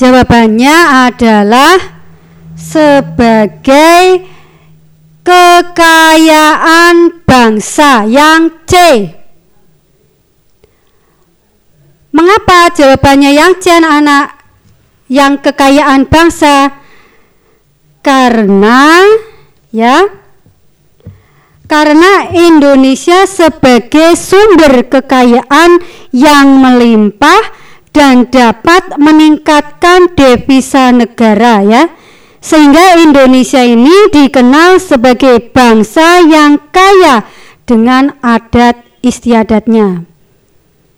Jawabannya 0.00 0.76
adalah 1.12 1.76
sebagai 2.56 4.24
kekayaan 5.24 6.96
bangsa 7.26 8.06
yang 8.06 8.50
C. 8.68 8.74
Mengapa 12.12 12.68
jawabannya 12.76 13.32
yang 13.32 13.56
C 13.56 13.72
anak-anak? 13.72 14.42
Yang 15.12 15.32
kekayaan 15.48 16.08
bangsa 16.08 16.82
karena 18.02 19.04
ya 19.70 20.08
karena 21.70 22.28
Indonesia 22.36 23.24
sebagai 23.24 24.12
sumber 24.18 24.84
kekayaan 24.92 25.80
yang 26.12 26.60
melimpah 26.60 27.48
dan 27.96 28.28
dapat 28.28 29.00
meningkatkan 29.00 30.12
devisa 30.12 30.92
negara 30.92 31.64
ya. 31.64 31.88
Sehingga 32.42 32.98
Indonesia 32.98 33.62
ini 33.62 34.10
dikenal 34.10 34.82
sebagai 34.82 35.54
bangsa 35.54 36.26
yang 36.26 36.58
kaya 36.74 37.22
dengan 37.62 38.18
adat 38.18 38.82
istiadatnya. 38.98 40.02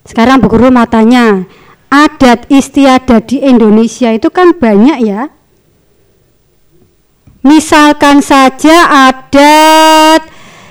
Sekarang 0.09 0.41
Bu 0.41 0.49
Guru 0.49 0.73
matanya, 0.73 1.45
adat 1.93 2.49
istiadat 2.49 3.29
di 3.29 3.45
Indonesia 3.45 4.09
itu 4.17 4.33
kan 4.33 4.57
banyak 4.57 4.99
ya. 5.05 5.29
Misalkan 7.45 8.25
saja 8.25 9.13
adat 9.13 10.25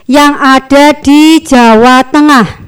yang 0.10 0.34
ada 0.42 0.98
di 0.98 1.38
Jawa 1.38 2.02
Tengah. 2.10 2.66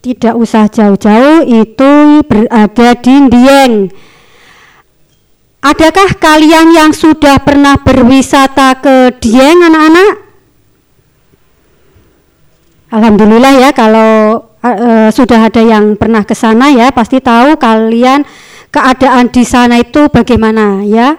Tidak 0.00 0.32
usah 0.32 0.64
jauh-jauh, 0.70 1.44
itu 1.44 1.92
berada 2.24 2.96
di 2.96 3.14
Dieng. 3.28 3.74
Adakah 5.66 6.14
kalian 6.22 6.70
yang 6.70 6.94
sudah 6.94 7.42
pernah 7.42 7.74
berwisata 7.74 8.78
ke 8.78 9.18
Dieng, 9.18 9.66
anak-anak? 9.66 10.12
Alhamdulillah 12.94 13.54
ya, 13.58 13.70
kalau 13.74 14.46
uh, 14.62 15.10
sudah 15.10 15.50
ada 15.50 15.58
yang 15.58 15.98
pernah 15.98 16.22
ke 16.22 16.38
sana 16.38 16.70
ya, 16.70 16.94
pasti 16.94 17.18
tahu 17.18 17.58
kalian 17.58 18.22
keadaan 18.70 19.26
di 19.26 19.42
sana 19.42 19.82
itu 19.82 20.06
bagaimana 20.06 20.86
ya 20.86 21.18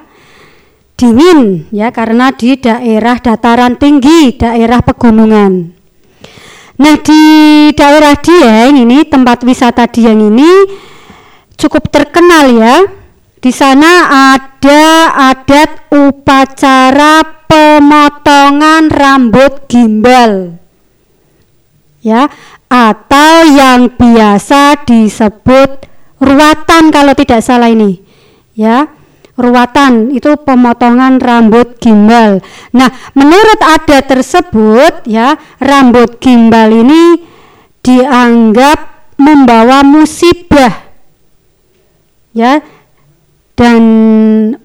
dingin 0.98 1.68
ya 1.70 1.92
karena 1.92 2.32
di 2.32 2.56
daerah 2.56 3.20
dataran 3.20 3.76
tinggi, 3.76 4.32
daerah 4.40 4.80
pegunungan. 4.80 5.76
Nah, 6.78 6.96
di 7.04 7.22
daerah 7.76 8.16
Dieng 8.16 8.80
ini 8.80 9.04
tempat 9.04 9.44
wisata 9.44 9.92
Dieng 9.92 10.24
ini 10.24 10.50
cukup 11.60 11.92
terkenal 11.92 12.48
ya. 12.56 12.76
Di 13.38 13.52
sana 13.54 14.10
ada 14.34 15.14
adat 15.32 15.94
upacara 15.94 17.22
pemotongan 17.46 18.90
rambut 18.90 19.70
gimbal. 19.70 20.58
Ya, 22.02 22.32
atau 22.72 23.32
yang 23.46 23.94
biasa 23.94 24.88
disebut 24.88 25.86
ruatan 26.18 26.90
kalau 26.90 27.14
tidak 27.14 27.44
salah 27.44 27.70
ini. 27.70 28.00
Ya 28.58 28.90
ruatan 29.38 30.10
itu 30.12 30.34
pemotongan 30.42 31.22
rambut 31.22 31.78
gimbal. 31.78 32.42
Nah, 32.74 32.90
menurut 33.14 33.62
adat 33.62 34.10
tersebut 34.10 35.06
ya, 35.06 35.38
rambut 35.62 36.18
gimbal 36.18 36.74
ini 36.74 37.22
dianggap 37.86 39.14
membawa 39.22 39.86
musibah. 39.86 40.90
Ya. 42.34 42.66
Dan 43.58 43.82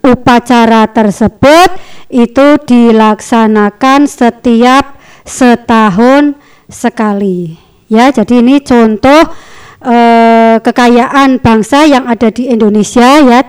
upacara 0.05 0.85
tersebut 0.85 1.69
itu 2.13 2.61
dilaksanakan 2.61 4.05
setiap 4.05 5.01
setahun 5.25 6.37
sekali. 6.69 7.57
Ya, 7.89 8.13
jadi 8.13 8.45
ini 8.45 8.61
contoh 8.61 9.33
eh, 9.81 10.61
kekayaan 10.61 11.41
bangsa 11.41 11.89
yang 11.89 12.05
ada 12.05 12.29
di 12.29 12.53
Indonesia 12.53 13.17
ya 13.17 13.41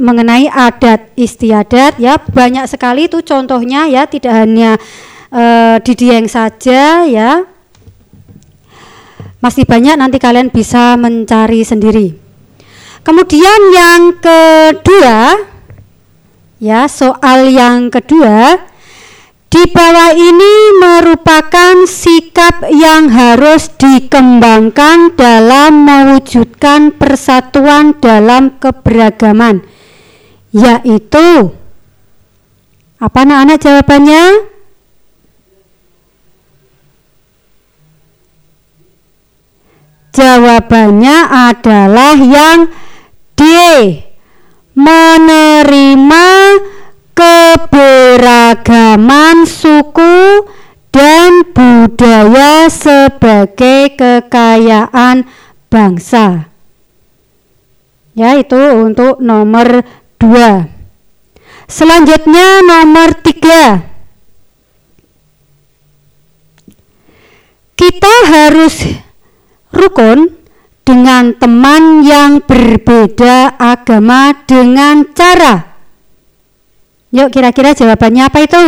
mengenai 0.00 0.48
adat 0.48 1.12
istiadat 1.14 2.00
ya 2.00 2.16
banyak 2.16 2.64
sekali 2.64 3.06
itu 3.06 3.20
contohnya 3.20 3.84
ya 3.84 4.08
tidak 4.08 4.32
hanya 4.32 4.80
uh, 5.28 5.76
di 5.84 5.92
Dieng 5.92 6.24
saja 6.24 7.04
ya 7.04 7.44
masih 9.44 9.68
banyak 9.68 10.00
nanti 10.00 10.16
kalian 10.16 10.48
bisa 10.48 10.96
mencari 10.96 11.60
sendiri 11.60 12.16
kemudian 13.02 13.60
yang 13.72 14.02
kedua 14.18 15.48
ya 16.60 16.84
soal 16.86 17.48
yang 17.48 17.88
kedua 17.88 18.68
di 19.50 19.66
bawah 19.66 20.14
ini 20.14 20.54
merupakan 20.78 21.82
sikap 21.82 22.70
yang 22.70 23.10
harus 23.10 23.66
dikembangkan 23.74 25.18
dalam 25.18 25.82
mewujudkan 25.82 26.94
persatuan 26.94 27.98
dalam 27.98 28.62
keberagaman 28.62 29.66
yaitu 30.54 31.60
apa 33.00 33.24
anak-anak 33.24 33.58
jawabannya? 33.64 34.24
Jawabannya 40.12 41.16
adalah 41.32 42.12
yang 42.20 42.68
D. 43.40 43.42
Menerima 44.76 46.28
keberagaman 47.16 49.48
suku 49.48 50.44
dan 50.92 51.48
budaya 51.56 52.68
sebagai 52.68 53.96
kekayaan 53.96 55.24
bangsa. 55.72 56.52
Ya, 58.12 58.36
itu 58.36 58.60
untuk 58.76 59.24
nomor 59.24 59.88
dua. 60.20 60.68
Selanjutnya 61.64 62.60
nomor 62.66 63.14
tiga. 63.24 63.88
Kita 67.78 68.14
harus 68.28 68.84
rukun 69.72 70.39
dengan 70.90 71.38
teman 71.38 72.02
yang 72.02 72.42
berbeda 72.42 73.54
agama 73.62 74.34
dengan 74.42 75.06
cara. 75.14 75.78
Yuk 77.14 77.30
kira-kira 77.30 77.78
jawabannya 77.78 78.26
apa 78.26 78.38
itu? 78.42 78.66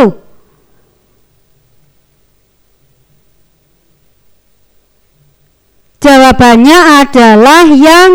Jawabannya 5.98 6.78
adalah 7.02 7.66
yang 7.66 8.10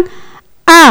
A 0.63 0.87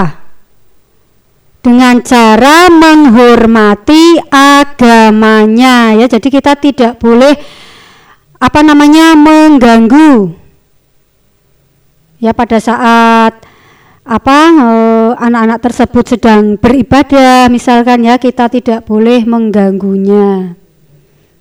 dengan 1.65 2.05
cara 2.05 2.69
menghormati 2.69 4.21
agamanya 4.29 5.97
ya. 5.97 6.05
Jadi 6.05 6.29
kita 6.29 6.53
tidak 6.61 7.01
boleh 7.01 7.33
apa 8.37 8.61
namanya 8.61 9.17
mengganggu 9.17 10.36
ya 12.23 12.37
pada 12.37 12.59
saat 12.61 13.33
apa 14.07 14.39
eh, 14.55 15.11
anak-anak 15.19 15.59
tersebut 15.61 16.05
sedang 16.17 16.55
beribadah 16.57 17.51
misalkan 17.51 18.07
ya 18.07 18.17
kita 18.23 18.47
tidak 18.47 18.87
boleh 18.87 19.27
mengganggunya 19.27 20.55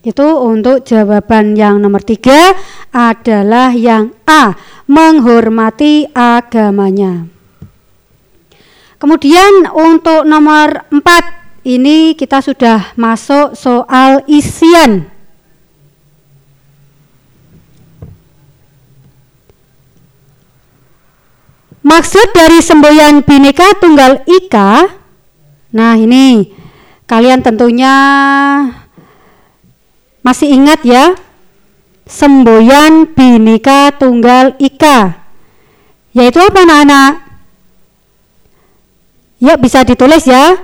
itu 0.05 0.27
untuk 0.38 0.85
jawaban 0.85 1.57
yang 1.57 1.81
nomor 1.81 2.01
tiga 2.01 2.53
adalah 2.93 3.73
yang 3.73 4.13
A 4.29 4.53
menghormati 4.85 6.05
agamanya 6.13 7.35
Kemudian 8.95 9.69
untuk 9.69 10.23
nomor 10.23 10.88
4 10.89 11.67
ini 11.67 12.17
kita 12.17 12.39
sudah 12.39 12.95
masuk 12.97 13.53
soal 13.53 14.25
isian. 14.25 15.11
Maksud 21.86 22.34
dari 22.34 22.65
semboyan 22.65 23.21
Bhinneka 23.21 23.78
Tunggal 23.78 24.26
Ika, 24.26 24.89
nah 25.69 25.93
ini 25.93 26.50
kalian 27.06 27.45
tentunya 27.45 27.93
masih 30.26 30.50
ingat 30.50 30.82
ya, 30.82 31.13
semboyan 32.10 33.06
Bhinneka 33.13 33.93
Tunggal 34.02 34.58
Ika, 34.58 35.30
yaitu 36.17 36.41
apa 36.41 36.65
anak-anak? 36.65 37.21
Ya 39.38 39.54
bisa 39.54 39.86
ditulis 39.86 40.26
ya. 40.26 40.58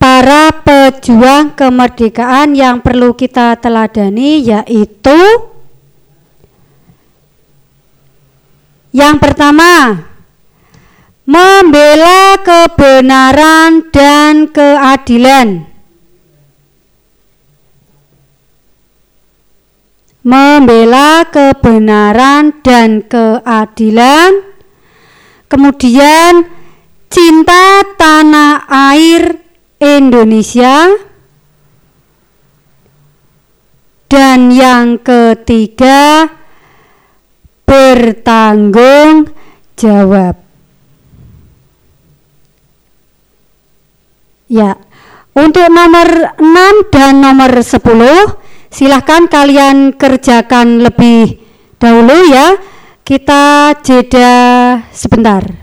para 0.00 0.48
pejuang 0.64 1.52
kemerdekaan 1.52 2.56
yang 2.56 2.80
perlu 2.80 3.12
kita 3.12 3.60
teladani 3.60 4.40
yaitu 4.40 5.20
yang 8.96 9.20
pertama 9.20 10.08
membela 11.28 12.40
kebenaran 12.40 13.92
dan 13.92 14.48
keadilan. 14.48 15.69
Membela 20.20 21.24
kebenaran 21.28 22.60
dan 22.60 23.00
keadilan, 23.08 24.44
kemudian 25.48 26.44
cinta 27.08 27.82
tanah 27.96 28.68
air 28.68 29.40
Indonesia, 29.80 30.92
dan 34.10 34.52
yang 34.52 35.00
ketiga 35.00 36.28
bertanggung 37.64 39.30
jawab. 39.78 40.36
Ya, 44.50 44.74
untuk 45.30 45.70
nomor 45.70 46.34
6 46.42 46.90
dan 46.90 47.22
nomor 47.22 47.54
10 47.54 48.39
silahkan 48.70 49.26
kalian 49.26 49.92
kerjakan 49.98 50.80
lebih 50.80 51.36
dahulu 51.76 52.16
ya. 52.30 52.56
Kita 53.04 53.74
jeda 53.82 54.30
sebentar. 54.94 55.60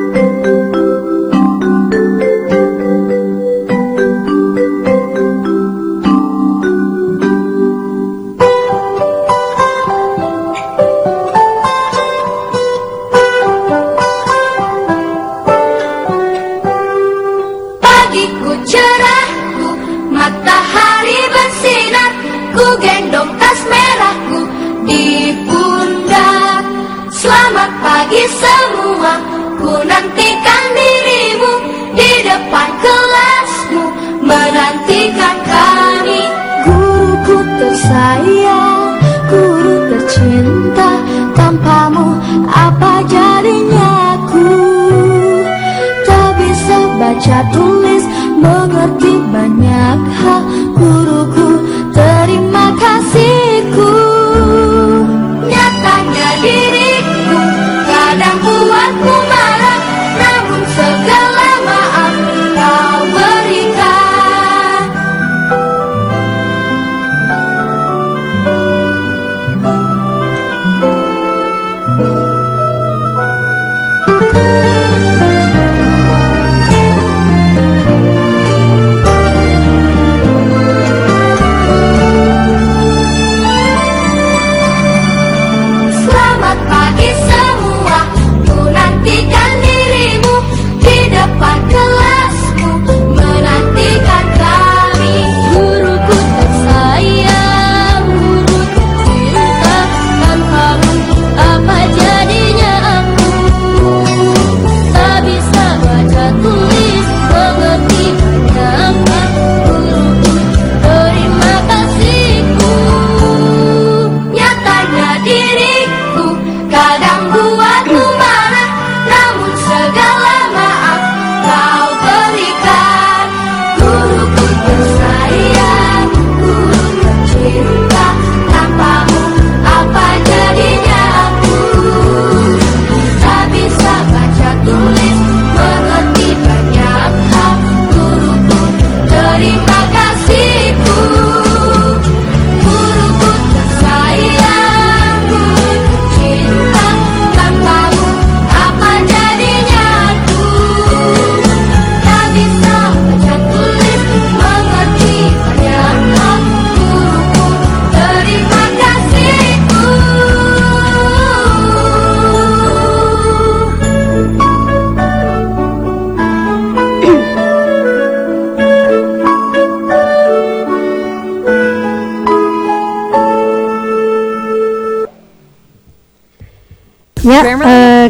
pagi 0.00 0.59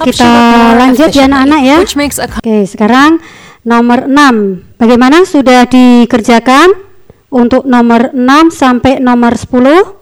kita 0.02 0.32
lanjut 0.80 1.10
ya 1.12 1.28
anak-anak 1.28 1.60
ya. 1.62 1.76
Oke, 2.40 2.56
sekarang 2.64 3.20
nomor 3.62 4.08
6. 4.08 4.80
Bagaimana 4.80 5.28
sudah 5.28 5.68
dikerjakan 5.68 6.72
untuk 7.28 7.68
nomor 7.68 8.16
6 8.16 8.50
sampai 8.50 8.98
nomor 8.98 9.36
10? 9.36 9.96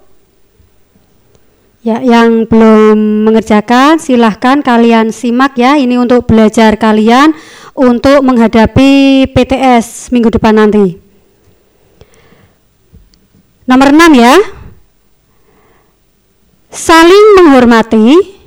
Ya, 1.82 2.02
yang 2.02 2.44
belum 2.44 3.24
mengerjakan 3.24 3.98
silahkan 4.02 4.60
kalian 4.62 5.14
simak 5.14 5.58
ya. 5.58 5.78
Ini 5.78 5.98
untuk 5.98 6.26
belajar 6.26 6.74
kalian 6.78 7.32
untuk 7.74 8.22
menghadapi 8.26 9.24
PTS 9.30 10.10
minggu 10.10 10.30
depan 10.34 10.58
nanti. 10.58 10.98
Nomor 13.68 13.88
6 13.92 14.14
ya. 14.18 14.34
saling 16.68 17.40
menghormati, 17.40 18.37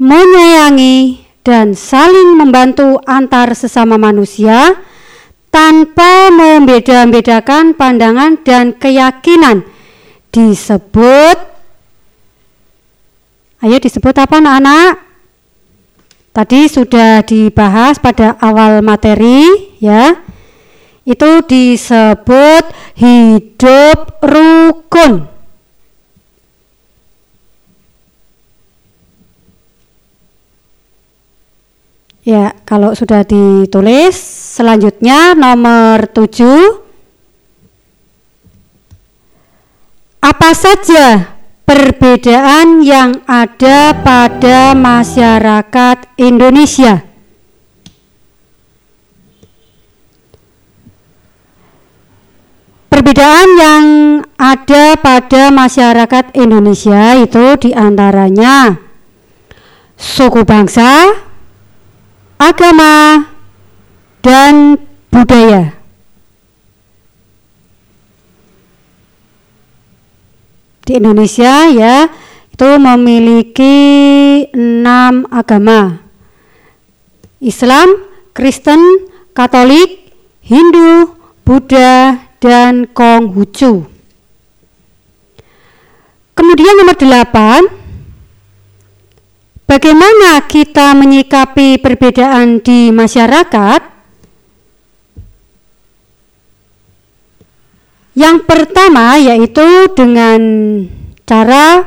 menyayangi, 0.00 1.28
dan 1.44 1.76
saling 1.76 2.36
membantu 2.36 3.00
antar 3.04 3.52
sesama 3.56 3.96
manusia 4.00 4.76
tanpa 5.52 6.28
membeda-bedakan 6.32 7.76
pandangan 7.76 8.40
dan 8.44 8.76
keyakinan. 8.76 9.64
Disebut 10.30 11.36
ayo 13.60 13.76
disebut 13.76 14.14
apa 14.16 14.40
anak-anak? 14.40 14.92
Tadi 16.30 16.60
sudah 16.70 17.26
dibahas 17.26 17.98
pada 17.98 18.38
awal 18.38 18.80
materi 18.80 19.74
ya. 19.82 20.16
Itu 21.02 21.42
disebut 21.42 22.64
hidup 22.94 24.22
rukun 24.22 25.39
Ya, 32.20 32.52
kalau 32.68 32.92
sudah 32.92 33.24
ditulis, 33.24 34.12
selanjutnya 34.52 35.32
nomor 35.32 36.04
7. 36.04 36.84
Apa 40.20 40.52
saja 40.52 41.32
perbedaan 41.64 42.84
yang 42.84 43.24
ada 43.24 43.96
pada 44.04 44.76
masyarakat 44.76 46.12
Indonesia? 46.20 47.00
Perbedaan 52.92 53.48
yang 53.56 53.84
ada 54.36 54.92
pada 55.00 55.48
masyarakat 55.48 56.36
Indonesia 56.36 57.16
itu 57.16 57.56
di 57.64 57.72
antaranya 57.72 58.76
suku 59.96 60.44
bangsa, 60.44 61.29
agama, 62.40 63.28
dan 64.24 64.80
budaya. 65.12 65.76
Di 70.88 70.96
Indonesia 70.96 71.68
ya 71.68 72.08
itu 72.48 72.70
memiliki 72.80 73.76
enam 74.56 75.28
agama. 75.28 76.00
Islam, 77.40 78.04
Kristen, 78.32 78.80
Katolik, 79.36 80.12
Hindu, 80.44 81.16
Buddha, 81.44 82.20
dan 82.40 82.88
Konghucu. 82.90 83.88
Kemudian 86.36 86.74
nomor 86.80 86.96
delapan, 86.96 87.64
bagaimana 89.70 90.42
kita 90.50 90.98
menyikapi 90.98 91.78
perbedaan 91.78 92.58
di 92.58 92.90
masyarakat? 92.90 94.02
Yang 98.18 98.36
pertama 98.42 99.14
yaitu 99.22 99.86
dengan 99.94 100.42
cara 101.22 101.86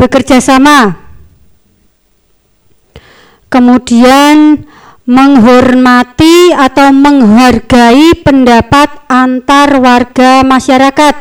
bekerja 0.00 0.40
sama. 0.40 0.96
Kemudian 3.52 4.64
menghormati 5.08 6.52
atau 6.52 6.92
menghargai 6.92 8.16
pendapat 8.24 9.08
antar 9.08 9.76
warga 9.80 10.44
masyarakat. 10.44 11.14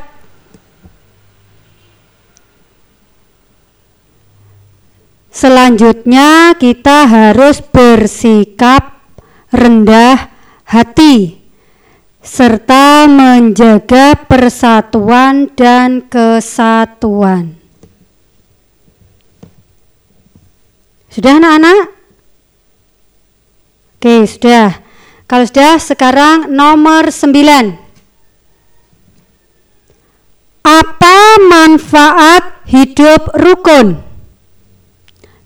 Selanjutnya 5.37 6.57
kita 6.57 7.05
harus 7.05 7.61
bersikap 7.61 9.05
rendah 9.53 10.33
hati 10.65 11.37
serta 12.25 13.05
menjaga 13.05 14.17
persatuan 14.25 15.45
dan 15.53 16.09
kesatuan. 16.09 17.53
Sudah 21.13 21.37
anak-anak? 21.37 21.93
Oke, 24.01 24.25
sudah. 24.25 24.81
Kalau 25.29 25.45
sudah, 25.45 25.77
sekarang 25.77 26.49
nomor 26.49 27.13
9. 27.13 27.77
Apa 30.65 31.17
manfaat 31.45 32.65
hidup 32.65 33.37
rukun? 33.37 34.07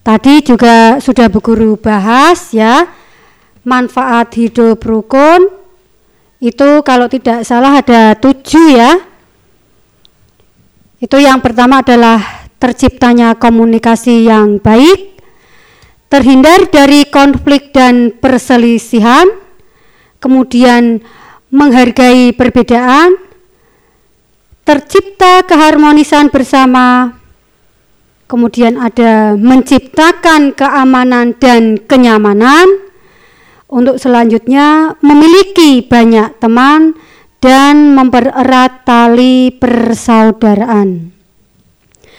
Tadi 0.01 0.41
juga 0.41 0.97
sudah 0.97 1.29
Bu 1.29 1.39
Guru 1.45 1.77
bahas 1.77 2.49
ya. 2.49 2.89
Manfaat 3.61 4.33
hidup 4.33 4.81
rukun 4.81 5.45
itu 6.41 6.81
kalau 6.81 7.05
tidak 7.05 7.45
salah 7.45 7.77
ada 7.77 8.17
tujuh 8.17 8.73
ya. 8.73 8.97
Itu 10.97 11.21
yang 11.21 11.37
pertama 11.45 11.85
adalah 11.85 12.49
terciptanya 12.57 13.37
komunikasi 13.37 14.25
yang 14.25 14.57
baik, 14.57 15.21
terhindar 16.09 16.65
dari 16.69 17.05
konflik 17.09 17.69
dan 17.69 18.13
perselisihan, 18.17 19.29
kemudian 20.17 21.01
menghargai 21.53 22.33
perbedaan, 22.33 23.17
tercipta 24.65 25.45
keharmonisan 25.45 26.29
bersama, 26.29 27.17
kemudian 28.31 28.79
ada 28.79 29.35
menciptakan 29.35 30.55
keamanan 30.55 31.35
dan 31.35 31.75
kenyamanan, 31.75 32.87
untuk 33.71 33.99
selanjutnya 33.99 34.99
memiliki 34.99 35.83
banyak 35.83 36.39
teman 36.39 36.95
dan 37.39 37.95
mempererat 37.95 38.83
tali 38.83 39.51
persaudaraan. 39.55 41.15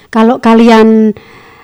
Kalau 0.08 0.40
kalian 0.40 1.12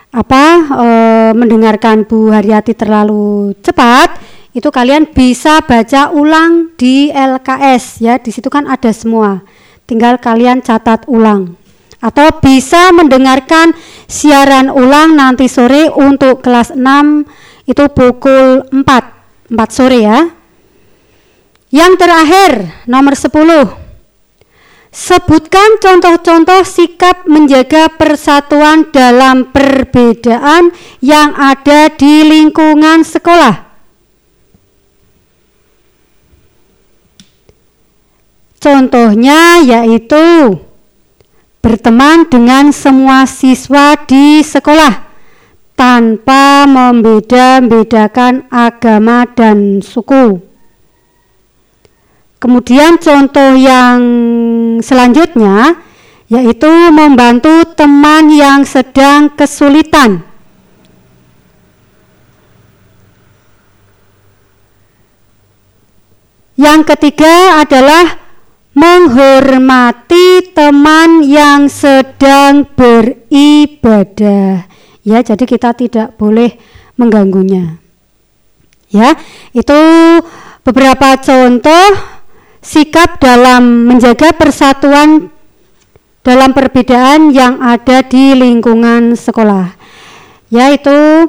apa 0.08 0.44
e, 0.72 0.88
mendengarkan 1.37 2.04
Bu 2.04 2.32
Haryati 2.32 2.72
terlalu 2.76 3.52
cepat, 3.64 4.16
itu 4.52 4.68
kalian 4.68 5.08
bisa 5.08 5.64
baca 5.64 6.12
ulang 6.12 6.72
di 6.76 7.08
LKS 7.12 8.04
ya. 8.04 8.16
Di 8.20 8.32
situ 8.32 8.48
kan 8.48 8.68
ada 8.68 8.92
semua. 8.92 9.44
Tinggal 9.88 10.20
kalian 10.20 10.61
catat 10.61 11.08
ulang. 11.08 11.56
Atau 11.98 12.30
bisa 12.38 12.94
mendengarkan 12.94 13.74
siaran 14.06 14.70
ulang 14.70 15.18
nanti 15.18 15.50
sore 15.50 15.90
untuk 15.90 16.46
kelas 16.46 16.70
6 16.78 17.26
itu 17.66 17.84
pukul 17.90 18.62
4 18.70 19.50
4 19.50 19.76
sore 19.76 19.98
ya. 20.04 20.18
Yang 21.68 21.92
terakhir, 22.00 22.52
nomor 22.88 23.12
10. 23.12 23.88
Sebutkan 24.88 25.76
contoh-contoh 25.76 26.64
sikap 26.64 27.28
menjaga 27.28 27.92
persatuan 27.92 28.88
dalam 28.88 29.52
perbedaan 29.52 30.72
yang 31.04 31.37
ada 31.37 31.92
di 31.92 32.24
lingkungan 32.24 33.04
sekolah. 33.04 33.68
Contohnya 38.58 39.61
yaitu 39.62 40.56
berteman 41.59 42.29
dengan 42.31 42.71
semua 42.71 43.27
siswa 43.27 43.99
di 44.07 44.40
sekolah 44.40 45.09
tanpa 45.79 46.66
membeda-bedakan 46.66 48.51
agama 48.51 49.27
dan 49.31 49.79
suku. 49.79 50.42
Kemudian 52.38 53.03
contoh 53.03 53.59
yang 53.59 53.99
selanjutnya 54.79 55.79
yaitu 56.31 56.71
membantu 56.92 57.64
teman 57.75 58.31
yang 58.31 58.62
sedang 58.62 59.33
kesulitan. 59.33 60.22
Yang 66.59 66.80
ketiga 66.95 67.62
adalah 67.62 68.28
menghormati 68.79 70.55
teman 70.55 71.26
yang 71.26 71.66
sedang 71.66 72.62
beribadah. 72.79 74.62
Ya 75.03 75.18
jadi 75.26 75.43
kita 75.43 75.74
tidak 75.74 76.14
boleh 76.14 76.55
mengganggunya. 76.95 77.83
Ya 78.89 79.18
itu 79.51 79.81
beberapa 80.62 81.18
contoh 81.18 81.87
sikap 82.62 83.18
dalam 83.18 83.91
menjaga 83.91 84.31
persatuan 84.31 85.35
dalam 86.22 86.53
perbedaan 86.55 87.35
yang 87.35 87.59
ada 87.59 88.05
di 88.07 88.37
lingkungan 88.39 89.18
sekolah. 89.18 89.74
Yaitu 90.55 91.29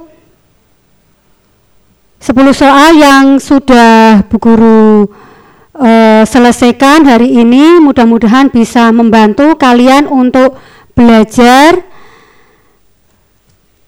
10 2.20 2.36
soal 2.52 3.00
yang 3.00 3.39
sudah 3.39 4.28
Bu 4.28 4.38
Guru 4.43 5.08
uh, 5.80 6.23
selesaikan 6.27 7.07
hari 7.07 7.39
ini 7.39 7.80
mudah-mudahan 7.80 8.51
bisa 8.51 8.91
membantu 8.91 9.55
kalian 9.55 10.11
untuk 10.11 10.59
belajar. 10.93 11.88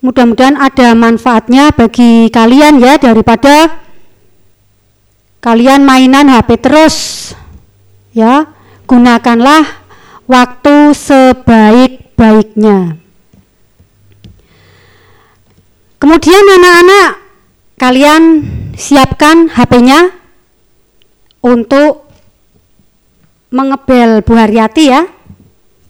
Mudah-mudahan 0.01 0.57
ada 0.57 0.97
manfaatnya 0.97 1.69
bagi 1.69 2.31
kalian 2.33 2.81
ya 2.81 2.97
daripada 2.97 3.85
kalian 5.43 5.85
mainan 5.85 6.31
HP 6.31 6.57
terus. 6.57 6.97
Ya, 8.11 8.49
gunakanlah 8.89 9.85
waktu 10.25 10.97
sebaik-baiknya. 10.97 12.97
Kemudian 16.01 16.43
anak-anak 16.49 17.09
kalian 17.77 18.23
siapkan 18.73 19.53
HP-nya 19.53 20.20
untuk 21.41 22.07
mengebel 23.51 24.23
Bu 24.23 24.33
Haryati 24.37 24.83
ya. 24.87 25.01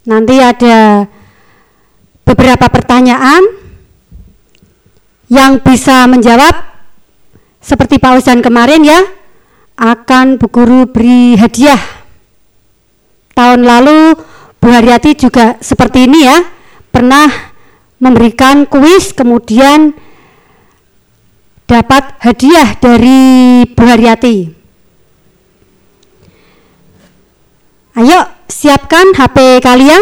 Nanti 0.07 0.41
ada 0.41 1.05
beberapa 2.25 2.65
pertanyaan 2.71 3.43
yang 5.29 5.61
bisa 5.61 6.09
menjawab 6.09 6.51
seperti 7.61 8.01
Pak 8.01 8.17
Usan 8.17 8.41
kemarin 8.41 8.81
ya 8.81 8.99
akan 9.77 10.41
Bu 10.41 10.47
Guru 10.49 10.89
beri 10.89 11.37
hadiah. 11.37 11.79
Tahun 13.31 13.61
lalu 13.61 14.17
Bu 14.61 14.67
Haryati 14.69 15.15
juga 15.15 15.57
seperti 15.61 16.05
ini 16.05 16.25
ya, 16.25 16.37
pernah 16.93 17.29
memberikan 18.01 18.65
kuis 18.65 19.13
kemudian 19.13 19.93
dapat 21.65 22.17
hadiah 22.21 22.75
dari 22.77 23.63
Bu 23.69 23.83
Haryati. 23.85 24.61
Ayo 28.01 28.17
siapkan 28.49 29.13
HP 29.13 29.61
kalian 29.61 30.01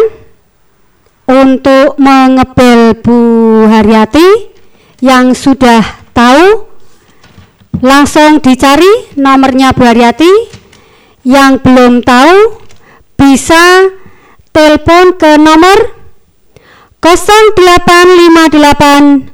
untuk 1.27 1.99
mengebel 1.99 2.95
Bu 2.95 3.19
Haryati. 3.67 4.55
Yang 5.03 5.35
sudah 5.35 5.83
tahu 6.15 6.63
langsung 7.83 8.39
dicari 8.39 8.87
nomornya 9.19 9.75
Bu 9.75 9.83
Haryati. 9.83 10.31
Yang 11.27 11.59
belum 11.59 12.07
tahu 12.07 12.63
bisa 13.19 13.91
telepon 14.55 15.19
ke 15.19 15.35
nomor 15.35 15.91
0858 17.03 19.27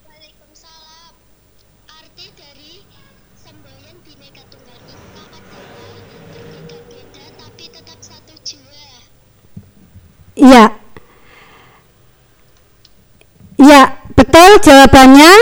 Waalaikumsalam. 0.07 1.11
Arti 1.91 2.32
dari 2.39 2.88
semboyan 3.36 3.99
Bhinneka 4.07 4.47
Tunggal 4.47 4.80
Ika 4.80 5.24
adalah 5.36 5.99
berbeda-beda 6.32 7.26
tapi 7.36 7.68
tetap 7.68 7.99
satu 7.99 8.32
jiwa. 8.47 9.11
Iya. 10.39 10.72
Iya, 13.59 13.82
betul 14.16 14.63
jawabannya. 14.63 15.34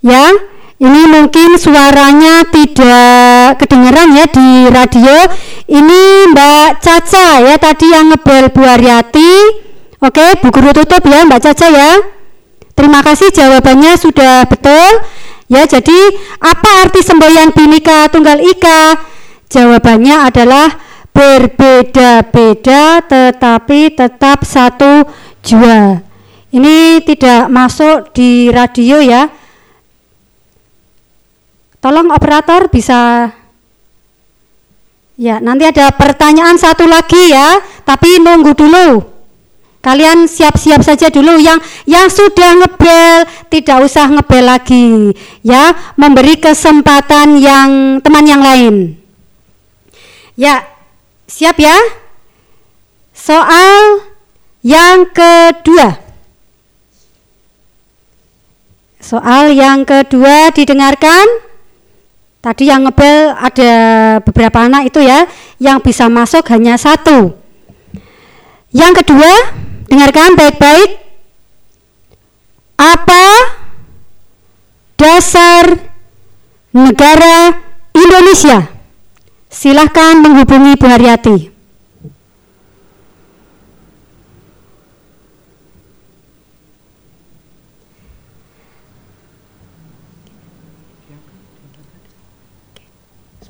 Ya, 0.00 0.32
ini 0.80 1.02
mungkin 1.12 1.60
suaranya 1.60 2.40
tidak 2.48 3.60
kedengeran 3.60 4.16
ya 4.16 4.24
di 4.32 4.48
radio. 4.72 5.16
Ini 5.68 6.32
Mbak 6.32 6.80
Caca 6.80 7.44
ya 7.44 7.60
tadi 7.60 7.92
yang 7.92 8.08
ngebel 8.08 8.48
Bu 8.48 8.64
Haryati. 8.64 9.32
Oke, 10.00 10.40
Bu 10.40 10.48
Guru 10.48 10.72
tutup 10.72 11.04
ya 11.04 11.28
Mbak 11.28 11.40
Caca 11.44 11.68
ya. 11.68 12.00
Terima 12.72 13.04
kasih 13.04 13.28
jawabannya 13.28 13.92
sudah 14.00 14.48
betul. 14.48 15.04
Ya, 15.52 15.68
jadi 15.68 16.16
apa 16.40 16.88
arti 16.88 17.04
semboyan 17.04 17.52
Bhinneka 17.52 18.08
Tunggal 18.08 18.40
Ika? 18.40 19.04
Jawabannya 19.52 20.32
adalah 20.32 20.80
berbeda-beda 21.12 23.04
tetapi 23.04 23.92
tetap 23.92 24.48
satu 24.48 25.04
jua. 25.44 26.00
Ini 26.56 27.04
tidak 27.04 27.52
masuk 27.52 28.16
di 28.16 28.48
radio 28.48 29.04
ya. 29.04 29.39
Tolong 31.80 32.12
operator 32.12 32.68
bisa 32.68 33.32
Ya, 35.20 35.36
nanti 35.36 35.68
ada 35.68 35.92
pertanyaan 35.92 36.56
satu 36.56 36.88
lagi 36.88 37.28
ya, 37.28 37.60
tapi 37.84 38.24
nunggu 38.24 38.56
dulu. 38.56 39.04
Kalian 39.84 40.24
siap-siap 40.24 40.80
saja 40.80 41.12
dulu 41.12 41.36
yang 41.36 41.60
yang 41.84 42.08
sudah 42.08 42.56
ngebel 42.56 43.28
tidak 43.52 43.84
usah 43.84 44.08
ngebel 44.08 44.44
lagi 44.48 45.12
ya, 45.44 45.76
memberi 46.00 46.40
kesempatan 46.40 47.36
yang 47.36 48.00
teman 48.00 48.24
yang 48.24 48.40
lain. 48.40 48.96
Ya, 50.40 50.64
siap 51.28 51.60
ya? 51.60 51.76
Soal 53.12 54.08
yang 54.64 55.04
kedua. 55.12 56.00
Soal 59.04 59.52
yang 59.52 59.84
kedua 59.84 60.48
didengarkan. 60.56 61.49
Tadi 62.40 62.72
yang 62.72 62.88
ngebel 62.88 63.36
ada 63.36 63.72
beberapa 64.24 64.64
anak 64.64 64.88
itu 64.88 65.04
ya, 65.04 65.28
yang 65.60 65.76
bisa 65.84 66.08
masuk 66.08 66.40
hanya 66.48 66.80
satu. 66.80 67.36
Yang 68.72 69.04
kedua, 69.04 69.32
dengarkan 69.92 70.40
baik-baik. 70.40 71.04
Apa 72.80 73.24
dasar 74.96 75.84
negara 76.72 77.60
Indonesia? 77.92 78.72
Silahkan 79.52 80.24
menghubungi 80.24 80.80
Bu 80.80 80.86
Haryati. 80.88 81.59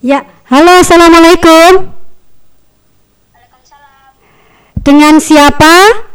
Ya, 0.00 0.24
halo, 0.48 0.80
assalamualaikum. 0.80 1.92
Waalaikumsalam. 3.36 4.16
Dengan 4.80 5.20
siapa? 5.20 6.08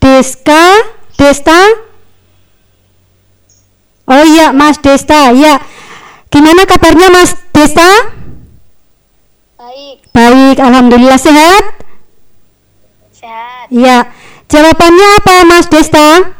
Deska, 0.00 0.64
Desta? 1.20 1.60
Oh 4.08 4.24
iya, 4.24 4.56
Mas 4.56 4.80
Desta. 4.80 5.28
Ya, 5.36 5.60
gimana 6.32 6.64
kabarnya 6.64 7.12
Mas 7.12 7.36
Desta? 7.52 8.16
Baik, 9.60 10.08
Baik, 10.08 10.56
alhamdulillah 10.56 11.20
sehat. 11.20 11.84
sehat. 13.12 13.68
Ya, 13.68 14.08
jawabannya 14.48 15.08
apa 15.20 15.36
Mas 15.52 15.68
Desta? 15.68 16.32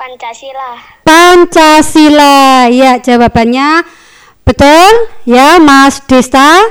Pancasila. 0.00 0.99
Pancasila. 1.10 2.70
Ya, 2.70 3.02
jawabannya 3.02 3.82
betul 4.46 5.10
ya 5.26 5.58
Mas 5.58 5.98
Desta. 6.06 6.70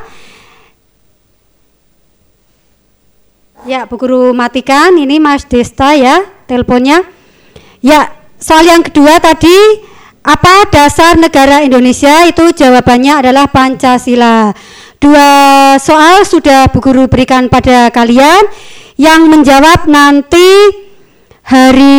Ya, 3.68 3.84
Bu 3.84 4.00
Guru 4.00 4.32
matikan 4.32 4.96
ini 4.96 5.20
Mas 5.20 5.44
Desta 5.44 5.92
ya 5.92 6.24
teleponnya. 6.48 7.04
Ya, 7.84 8.16
soal 8.40 8.64
yang 8.64 8.80
kedua 8.80 9.20
tadi 9.20 9.84
apa 10.24 10.72
dasar 10.72 11.20
negara 11.20 11.60
Indonesia 11.60 12.24
itu 12.24 12.56
jawabannya 12.56 13.20
adalah 13.20 13.52
Pancasila. 13.52 14.56
Dua 15.04 15.30
soal 15.84 16.24
sudah 16.24 16.72
Bu 16.72 16.80
Guru 16.80 17.12
berikan 17.12 17.52
pada 17.52 17.92
kalian 17.92 18.48
yang 18.96 19.28
menjawab 19.28 19.84
nanti 19.92 20.88
hari 21.50 21.98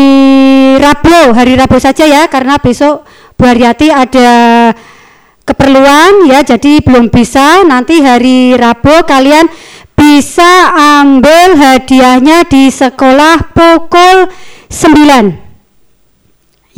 Rabu, 0.78 1.34
hari 1.34 1.58
Rabu 1.58 1.82
saja 1.82 2.06
ya 2.06 2.30
karena 2.30 2.62
besok 2.62 3.02
Bu 3.34 3.50
Haryati 3.50 3.90
ada 3.90 4.30
keperluan 5.42 6.30
ya 6.30 6.46
jadi 6.46 6.78
belum 6.78 7.10
bisa. 7.10 7.66
Nanti 7.66 7.98
hari 7.98 8.54
Rabu 8.54 9.02
kalian 9.02 9.50
bisa 9.98 10.70
ambil 11.02 11.58
hadiahnya 11.58 12.46
di 12.46 12.70
sekolah 12.70 13.52
pukul 13.52 14.30
9 14.70 15.50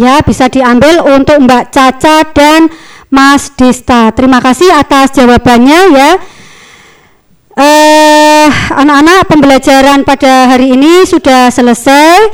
ya 0.00 0.24
bisa 0.24 0.48
diambil 0.48 1.04
untuk 1.12 1.44
Mbak 1.44 1.64
Caca 1.70 2.24
dan 2.32 2.72
Mas 3.12 3.52
Desta. 3.52 4.08
Terima 4.16 4.40
kasih 4.40 4.72
atas 4.72 5.12
jawabannya 5.12 5.80
ya. 5.92 6.10
Eh 7.52 8.48
anak-anak 8.72 9.28
pembelajaran 9.28 10.08
pada 10.08 10.48
hari 10.48 10.72
ini 10.72 11.04
sudah 11.04 11.52
selesai 11.52 12.32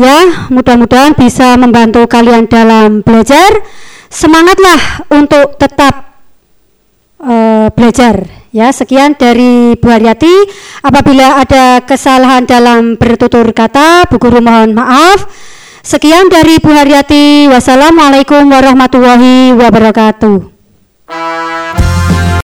ya 0.00 0.48
mudah-mudahan 0.48 1.12
bisa 1.12 1.60
membantu 1.60 2.08
kalian 2.08 2.48
dalam 2.48 3.04
belajar. 3.04 3.60
Semangatlah 4.10 5.06
untuk 5.12 5.60
tetap 5.60 6.24
eh, 7.22 7.68
belajar. 7.70 8.26
Ya 8.50 8.74
sekian 8.74 9.14
dari 9.14 9.78
Bu 9.78 9.86
Haryati. 9.86 10.34
Apabila 10.82 11.38
ada 11.38 11.84
kesalahan 11.86 12.48
dalam 12.48 12.98
bertutur 12.98 13.46
kata 13.54 14.10
Bu 14.10 14.18
Guru 14.18 14.42
mohon 14.42 14.74
maaf. 14.74 15.30
Sekian 15.86 16.26
dari 16.26 16.58
Bu 16.58 16.74
Haryati. 16.74 17.46
Wassalamualaikum 17.46 18.50
warahmatullahi 18.50 19.54
wabarakatuh 19.54 20.49